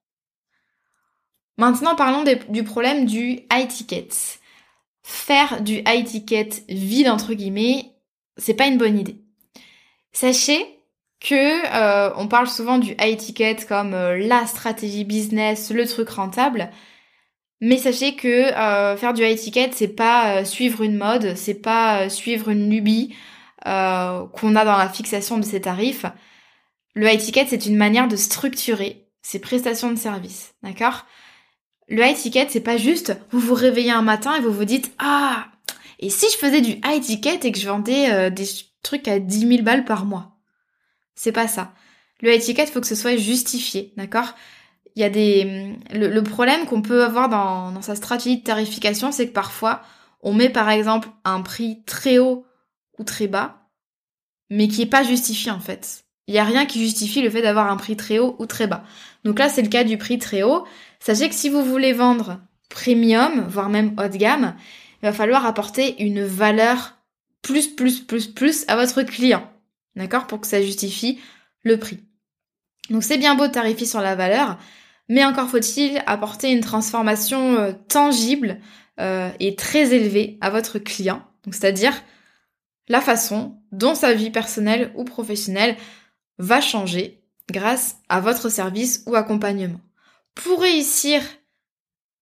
Maintenant, 1.58 1.96
parlons 1.96 2.24
du 2.48 2.62
problème 2.62 3.04
du 3.04 3.40
high 3.52 3.66
ticket. 3.68 4.08
Faire 5.02 5.60
du 5.60 5.82
high 5.86 6.04
ticket 6.04 6.50
vide, 6.68 7.08
entre 7.08 7.34
guillemets, 7.34 7.96
c'est 8.36 8.54
pas 8.54 8.66
une 8.66 8.78
bonne 8.78 8.98
idée. 8.98 9.20
Sachez 10.12 10.64
que 11.20 11.34
euh, 11.34 12.12
on 12.16 12.28
parle 12.28 12.46
souvent 12.46 12.78
du 12.78 12.92
high 13.00 13.16
ticket 13.16 13.56
comme 13.68 13.92
euh, 13.92 14.18
la 14.18 14.46
stratégie 14.46 15.04
business, 15.04 15.72
le 15.72 15.86
truc 15.86 16.08
rentable. 16.10 16.70
Mais 17.60 17.76
sachez 17.76 18.14
que 18.14 18.28
euh, 18.28 18.96
faire 18.96 19.14
du 19.14 19.24
high 19.24 19.36
ticket, 19.36 19.70
c'est 19.72 19.88
pas 19.88 20.44
suivre 20.44 20.82
une 20.82 20.96
mode, 20.96 21.34
c'est 21.36 21.60
pas 21.60 22.08
suivre 22.08 22.50
une 22.50 22.70
lubie 22.70 23.16
qu'on 23.64 24.56
a 24.56 24.64
dans 24.64 24.78
la 24.78 24.88
fixation 24.88 25.36
de 25.36 25.44
ces 25.44 25.60
tarifs. 25.60 26.06
Le 26.94 27.12
high 27.12 27.18
ticket, 27.18 27.46
c'est 27.48 27.66
une 27.66 27.76
manière 27.76 28.06
de 28.06 28.16
structurer 28.16 29.08
ses 29.22 29.40
prestations 29.40 29.90
de 29.90 29.98
service, 29.98 30.54
d'accord? 30.62 31.04
Le 31.88 32.04
high 32.04 32.16
ticket, 32.16 32.46
c'est 32.50 32.60
pas 32.60 32.76
juste 32.76 33.16
vous 33.30 33.40
vous 33.40 33.54
réveillez 33.54 33.90
un 33.90 34.02
matin 34.02 34.36
et 34.36 34.40
vous 34.40 34.52
vous 34.52 34.66
dites 34.66 34.92
Ah 34.98 35.46
Et 35.98 36.10
si 36.10 36.26
je 36.30 36.36
faisais 36.36 36.60
du 36.60 36.72
high 36.84 37.00
ticket 37.00 37.40
et 37.46 37.52
que 37.52 37.58
je 37.58 37.68
vendais 37.68 38.12
euh, 38.12 38.30
des 38.30 38.46
trucs 38.82 39.08
à 39.08 39.18
10 39.18 39.48
000 39.48 39.62
balles 39.62 39.84
par 39.84 40.04
mois? 40.04 40.36
C'est 41.14 41.32
pas 41.32 41.48
ça. 41.48 41.72
Le 42.20 42.34
high 42.34 42.40
ticket, 42.40 42.66
faut 42.66 42.80
que 42.80 42.86
ce 42.86 42.94
soit 42.94 43.16
justifié, 43.16 43.92
d'accord? 43.96 44.34
Il 44.96 45.02
y 45.02 45.04
a 45.04 45.10
des... 45.10 45.76
Le, 45.92 46.20
problème 46.22 46.66
qu'on 46.66 46.82
peut 46.82 47.04
avoir 47.04 47.28
dans, 47.28 47.72
dans 47.72 47.82
sa 47.82 47.94
stratégie 47.94 48.38
de 48.38 48.44
tarification, 48.44 49.12
c'est 49.12 49.28
que 49.28 49.32
parfois, 49.32 49.82
on 50.20 50.34
met 50.34 50.50
par 50.50 50.68
exemple 50.68 51.08
un 51.24 51.40
prix 51.40 51.84
très 51.84 52.18
haut 52.18 52.44
ou 52.98 53.04
très 53.04 53.28
bas, 53.28 53.68
mais 54.50 54.68
qui 54.68 54.82
est 54.82 54.86
pas 54.86 55.04
justifié 55.04 55.50
en 55.52 55.60
fait. 55.60 56.04
Il 56.28 56.32
n'y 56.32 56.38
a 56.38 56.44
rien 56.44 56.66
qui 56.66 56.78
justifie 56.78 57.22
le 57.22 57.30
fait 57.30 57.42
d'avoir 57.42 57.70
un 57.70 57.76
prix 57.76 57.96
très 57.96 58.18
haut 58.18 58.36
ou 58.38 58.46
très 58.46 58.66
bas. 58.66 58.84
Donc 59.24 59.38
là, 59.38 59.48
c'est 59.48 59.62
le 59.62 59.68
cas 59.68 59.82
du 59.82 59.96
prix 59.96 60.18
très 60.18 60.42
haut. 60.42 60.66
Sachez 61.00 61.28
que 61.28 61.34
si 61.34 61.48
vous 61.48 61.64
voulez 61.64 61.94
vendre 61.94 62.38
premium, 62.68 63.46
voire 63.48 63.70
même 63.70 63.94
haut 63.98 64.08
de 64.08 64.16
gamme, 64.16 64.54
il 65.02 65.06
va 65.06 65.12
falloir 65.12 65.46
apporter 65.46 66.02
une 66.02 66.22
valeur 66.22 66.98
plus, 67.40 67.68
plus, 67.68 68.00
plus, 68.00 68.26
plus 68.26 68.64
à 68.68 68.76
votre 68.76 69.02
client. 69.02 69.50
D'accord? 69.96 70.26
Pour 70.26 70.40
que 70.40 70.46
ça 70.46 70.60
justifie 70.60 71.18
le 71.62 71.78
prix. 71.78 72.00
Donc 72.90 73.02
c'est 73.02 73.18
bien 73.18 73.34
beau 73.34 73.46
de 73.46 73.52
tarifier 73.52 73.86
sur 73.86 74.00
la 74.00 74.14
valeur, 74.14 74.58
mais 75.08 75.24
encore 75.24 75.48
faut-il 75.48 76.02
apporter 76.06 76.50
une 76.50 76.60
transformation 76.60 77.56
euh, 77.56 77.72
tangible 77.88 78.60
euh, 79.00 79.30
et 79.40 79.54
très 79.54 79.94
élevée 79.94 80.38
à 80.40 80.50
votre 80.50 80.78
client. 80.78 81.22
C'est-à-dire 81.46 81.94
la 82.88 83.00
façon 83.00 83.56
dont 83.72 83.94
sa 83.94 84.12
vie 84.14 84.30
personnelle 84.30 84.92
ou 84.94 85.04
professionnelle 85.04 85.76
va 86.38 86.60
changer 86.60 87.22
grâce 87.50 87.96
à 88.08 88.20
votre 88.20 88.48
service 88.48 89.02
ou 89.06 89.14
accompagnement 89.14 89.80
pour 90.38 90.60
réussir 90.60 91.22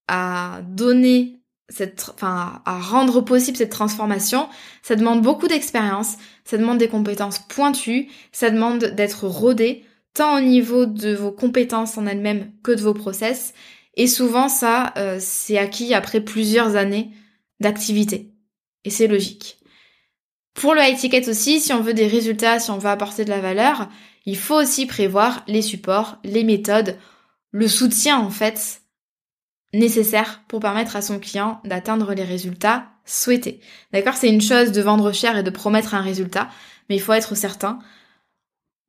à 0.07 0.61
donner 0.67 1.41
cette, 1.69 2.11
enfin, 2.13 2.61
à 2.65 2.79
rendre 2.79 3.21
possible 3.21 3.57
cette 3.57 3.71
transformation, 3.71 4.47
ça 4.81 4.95
demande 4.95 5.21
beaucoup 5.21 5.47
d'expérience, 5.47 6.15
ça 6.45 6.57
demande 6.57 6.77
des 6.77 6.87
compétences 6.87 7.39
pointues, 7.39 8.09
ça 8.31 8.49
demande 8.49 8.85
d'être 8.85 9.27
rodé, 9.27 9.83
tant 10.13 10.37
au 10.37 10.41
niveau 10.41 10.85
de 10.85 11.13
vos 11.13 11.31
compétences 11.31 11.97
en 11.97 12.07
elles-mêmes 12.07 12.51
que 12.63 12.71
de 12.71 12.81
vos 12.81 12.93
process. 12.93 13.53
Et 13.95 14.07
souvent, 14.07 14.47
ça, 14.47 14.93
euh, 14.97 15.17
c'est 15.19 15.57
acquis 15.57 15.93
après 15.93 16.21
plusieurs 16.21 16.75
années 16.75 17.11
d'activité. 17.59 18.31
Et 18.85 18.89
c'est 18.89 19.07
logique. 19.07 19.59
Pour 20.57 20.73
le 20.73 20.81
high 20.81 20.97
ticket 20.97 21.29
aussi, 21.29 21.59
si 21.59 21.71
on 21.71 21.81
veut 21.81 21.93
des 21.93 22.07
résultats, 22.07 22.57
si 22.57 22.71
on 22.71 22.79
veut 22.79 22.89
apporter 22.89 23.23
de 23.23 23.29
la 23.29 23.39
valeur, 23.39 23.89
il 24.25 24.35
faut 24.35 24.55
aussi 24.55 24.87
prévoir 24.87 25.43
les 25.45 25.61
supports, 25.61 26.17
les 26.23 26.43
méthodes, 26.43 26.97
le 27.51 27.67
soutien 27.67 28.17
en 28.17 28.31
fait 28.31 28.81
nécessaire 29.71 30.41
pour 30.47 30.59
permettre 30.59 30.95
à 30.95 31.03
son 31.03 31.19
client 31.19 31.61
d'atteindre 31.63 32.11
les 32.15 32.23
résultats 32.23 32.87
souhaités. 33.05 33.59
D'accord 33.93 34.15
C'est 34.15 34.29
une 34.29 34.41
chose 34.41 34.71
de 34.71 34.81
vendre 34.81 35.11
cher 35.11 35.37
et 35.37 35.43
de 35.43 35.51
promettre 35.51 35.93
un 35.93 36.01
résultat, 36.01 36.49
mais 36.89 36.95
il 36.95 37.01
faut 37.01 37.13
être 37.13 37.35
certain. 37.35 37.77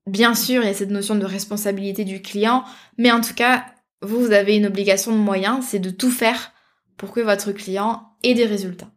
Bien 0.06 0.34
sûr, 0.34 0.62
il 0.62 0.68
y 0.68 0.70
a 0.70 0.74
cette 0.74 0.88
notion 0.88 1.16
de 1.16 1.26
responsabilité 1.26 2.06
du 2.06 2.22
client, 2.22 2.64
mais 2.96 3.12
en 3.12 3.20
tout 3.20 3.34
cas, 3.34 3.66
vous, 4.00 4.20
vous 4.20 4.32
avez 4.32 4.56
une 4.56 4.66
obligation 4.66 5.12
de 5.12 5.18
moyens, 5.18 5.66
c'est 5.68 5.80
de 5.80 5.90
tout 5.90 6.10
faire 6.10 6.50
pour 6.96 7.12
que 7.12 7.20
votre 7.20 7.52
client 7.52 8.08
ait 8.22 8.32
des 8.32 8.46
résultats. 8.46 8.88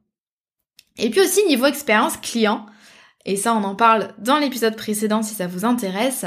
Et 0.97 1.10
puis 1.10 1.21
aussi, 1.21 1.45
niveau 1.47 1.65
expérience 1.65 2.17
client, 2.17 2.65
et 3.25 3.36
ça 3.36 3.54
on 3.54 3.63
en 3.63 3.75
parle 3.75 4.13
dans 4.17 4.38
l'épisode 4.38 4.75
précédent 4.75 5.23
si 5.23 5.36
ça 5.36 5.47
vous 5.47 5.65
intéresse, 5.65 6.25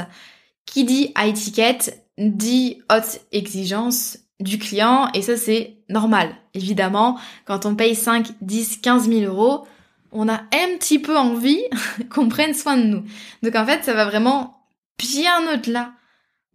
qui 0.65 0.83
dit 0.83 1.13
high 1.17 1.33
ticket 1.33 1.77
dit 2.17 2.81
haute 2.89 3.21
exigence 3.31 4.19
du 4.39 4.57
client 4.57 5.09
et 5.13 5.21
ça 5.21 5.37
c'est 5.37 5.77
normal. 5.89 6.35
Évidemment, 6.53 7.19
quand 7.45 7.65
on 7.65 7.75
paye 7.75 7.95
5, 7.95 8.31
10, 8.41 8.77
15 8.77 9.09
000 9.09 9.21
euros, 9.21 9.67
on 10.11 10.29
a 10.29 10.37
un 10.37 10.77
petit 10.79 10.99
peu 10.99 11.17
envie 11.17 11.61
qu'on 12.09 12.29
prenne 12.29 12.53
soin 12.53 12.77
de 12.77 12.83
nous. 12.83 13.03
Donc 13.43 13.55
en 13.55 13.65
fait, 13.65 13.83
ça 13.83 13.93
va 13.93 14.05
vraiment 14.05 14.65
bien 14.97 15.53
au-delà 15.53 15.91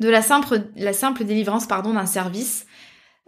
de 0.00 0.08
la 0.08 0.22
simple, 0.22 0.62
la 0.76 0.94
simple 0.94 1.24
délivrance 1.24 1.66
pardon 1.66 1.92
d'un 1.92 2.06
service. 2.06 2.66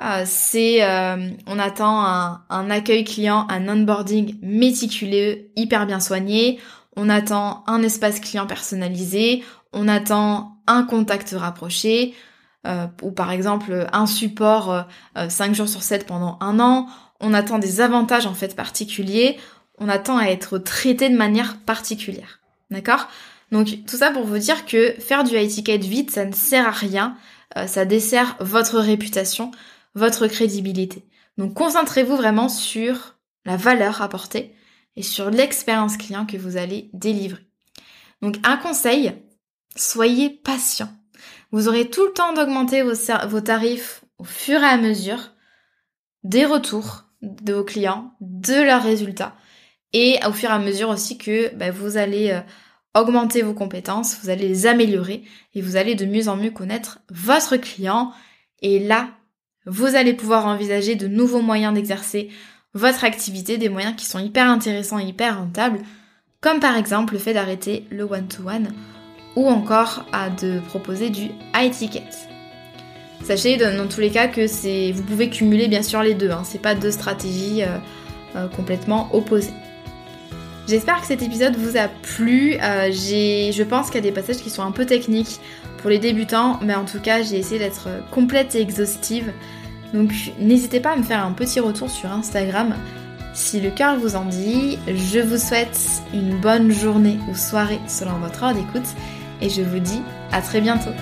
Euh, 0.01 0.23
c'est 0.25 0.83
euh, 0.83 1.31
on 1.47 1.59
attend 1.59 2.05
un, 2.49 2.71
accueil 2.71 3.05
client, 3.05 3.47
un 3.49 3.69
onboarding 3.69 4.39
méticuleux, 4.43 5.51
hyper 5.57 5.87
bien 5.87 6.01
soigné. 6.01 6.59
On 6.97 7.09
attend 7.09 7.63
un 7.67 7.83
espace 7.83 8.21
client 8.21 8.47
personnalisé. 8.47 9.45
On 9.73 9.89
attend 9.89 10.59
un 10.67 10.83
contact 10.85 11.35
rapproché, 11.37 12.15
euh, 12.67 12.87
ou 13.03 13.11
par 13.11 13.33
exemple 13.33 13.89
un 13.93 14.07
support 14.07 14.87
5 15.17 15.51
euh, 15.51 15.55
jours 15.55 15.69
sur 15.69 15.83
7 15.83 16.07
pendant 16.07 16.39
un 16.41 16.61
an, 16.61 16.87
on 17.21 17.35
attend 17.35 17.59
des 17.59 17.81
avantages 17.81 18.27
en 18.27 18.35
fait 18.35 18.55
particuliers, 18.55 19.37
on 19.79 19.89
attend 19.89 20.19
à 20.19 20.27
être 20.27 20.59
traité 20.59 21.09
de 21.09 21.17
manière 21.17 21.59
particulière. 21.59 22.41
D'accord? 22.71 23.09
Donc 23.51 23.79
tout 23.87 23.97
ça 23.97 24.11
pour 24.11 24.25
vous 24.25 24.39
dire 24.39 24.65
que 24.65 24.95
faire 24.99 25.25
du 25.25 25.37
high 25.37 25.51
ticket 25.51 25.79
vite, 25.79 26.11
ça 26.11 26.25
ne 26.25 26.33
sert 26.33 26.67
à 26.67 26.71
rien. 26.71 27.17
Euh, 27.57 27.67
ça 27.67 27.85
dessert 27.85 28.37
votre 28.41 28.79
réputation, 28.79 29.51
votre 29.95 30.27
crédibilité. 30.27 31.05
Donc 31.39 31.55
concentrez-vous 31.55 32.17
vraiment 32.17 32.49
sur 32.49 33.17
la 33.45 33.57
valeur 33.57 34.03
apportée 34.03 34.55
et 34.97 35.03
sur 35.03 35.31
l'expérience 35.31 35.97
client 35.97 36.27
que 36.27 36.37
vous 36.37 36.57
allez 36.57 36.91
délivrer. 36.93 37.47
Donc 38.21 38.37
un 38.45 38.57
conseil, 38.57 39.13
soyez 39.77 40.31
patient. 40.31 40.89
Vous 41.51 41.69
aurez 41.69 41.91
tout 41.91 42.07
le 42.07 42.13
temps 42.13 42.33
d'augmenter 42.33 42.83
vos, 42.83 43.41
tarifs 43.41 44.05
au 44.19 44.25
fur 44.25 44.63
et 44.63 44.67
à 44.67 44.77
mesure 44.77 45.33
des 46.25 46.47
retours 46.47 47.05
de 47.21 47.53
vos 47.53 47.65
clients, 47.65 48.15
de 48.21 48.63
leurs 48.63 48.83
résultats, 48.83 49.37
et 49.93 50.19
au 50.27 50.33
fur 50.33 50.51
et 50.51 50.55
à 50.55 50.59
mesure 50.59 50.89
aussi 50.89 51.19
que 51.19 51.55
bah, 51.55 51.71
vous 51.71 51.97
allez 51.97 52.31
euh, 52.31 52.41
augmenter 52.95 53.43
vos 53.43 53.55
compétences, 53.55 54.19
vous 54.23 54.31
allez 54.31 54.49
les 54.49 54.67
améliorer, 54.67 55.25
et 55.55 55.61
vous 55.61 55.77
allez 55.77 55.95
de 55.95 56.07
mieux 56.07 56.29
en 56.29 56.37
mieux 56.37 56.51
connaître 56.51 57.01
votre 57.11 57.57
client, 57.57 58.13
et 58.61 58.79
là, 58.79 59.11
vous 59.67 59.95
allez 59.95 60.15
pouvoir 60.15 60.47
envisager 60.47 60.95
de 60.97 61.07
nouveaux 61.07 61.43
moyens 61.43 61.75
d'exercer 61.75 62.29
votre 62.75 63.05
activité, 63.05 63.59
des 63.59 63.69
moyens 63.69 63.95
qui 63.97 64.07
sont 64.07 64.19
hyper 64.19 64.49
intéressants 64.49 64.99
et 64.99 65.05
hyper 65.05 65.39
rentables, 65.39 65.81
comme 66.41 66.61
par 66.61 66.77
exemple 66.77 67.15
le 67.15 67.19
fait 67.19 67.35
d'arrêter 67.35 67.87
le 67.91 68.05
one-to-one 68.05 68.73
ou 69.37 69.47
encore 69.47 70.07
de 70.41 70.61
proposer 70.61 71.11
du 71.11 71.31
high 71.55 71.71
ticket. 71.71 72.03
Sachez 73.23 73.57
dans, 73.57 73.89
tous 73.89 74.01
les 74.01 74.11
cas 74.11 74.27
que 74.27 74.93
vous 74.93 75.03
pouvez 75.05 75.31
cumuler 75.31 75.69
bien 75.69 75.83
sûr 75.83 76.03
les 76.03 76.15
deux, 76.15 76.31
hein, 76.31 76.43
c'est 76.45 76.61
pas 76.61 76.75
deux 76.75 76.91
stratégies 76.91 77.63
euh, 77.63 77.79
euh, 78.35 78.49
complètement 78.49 79.15
opposées. 79.15 79.53
J'espère 80.69 81.01
que 81.01 81.07
cet 81.07 81.23
épisode 81.23 81.57
vous 81.57 81.77
a 81.77 81.89
plu. 81.89 82.55
Euh, 82.63 82.91
je 82.93 83.63
pense 83.63 83.87
qu'il 83.87 83.97
y 83.97 83.99
a 83.99 84.03
des 84.03 84.13
passages 84.13 84.37
qui 84.37 84.51
sont 84.51 84.63
un 84.63 84.71
peu 84.71 84.87
techniques 84.87 85.41
pour 85.79 85.91
les 85.91 85.99
débutants, 85.99 86.59
mais 86.63 86.75
en 86.75 86.85
tout 86.85 87.01
cas 87.01 87.23
j'ai 87.23 87.39
essayé 87.39 87.59
d'être 87.59 87.89
complète 88.11 88.55
et 88.55 88.61
exhaustive. 88.61 89.33
Donc 89.93 90.13
n'hésitez 90.39 90.81
pas 90.81 90.93
à 90.93 90.97
me 90.97 91.03
faire 91.03 91.25
un 91.25 91.33
petit 91.33 91.61
retour 91.61 91.91
sur 91.91 92.11
Instagram 92.11 92.75
si 93.35 93.61
le 93.61 93.71
cœur 93.71 93.99
vous 93.99 94.17
en 94.17 94.25
dit. 94.25 94.79
Je 94.87 95.21
vous 95.21 95.39
souhaite 95.39 95.79
une 96.15 96.39
bonne 96.41 96.71
journée 96.71 97.19
ou 97.31 97.35
soirée 97.35 97.81
selon 97.89 98.19
votre 98.19 98.45
heure 98.45 98.55
d'écoute 98.55 98.89
et 99.41 99.49
je 99.49 99.63
vous 99.63 99.81
dis 99.81 100.03
à 100.31 100.41
très 100.41 100.61
bientôt. 100.61 100.93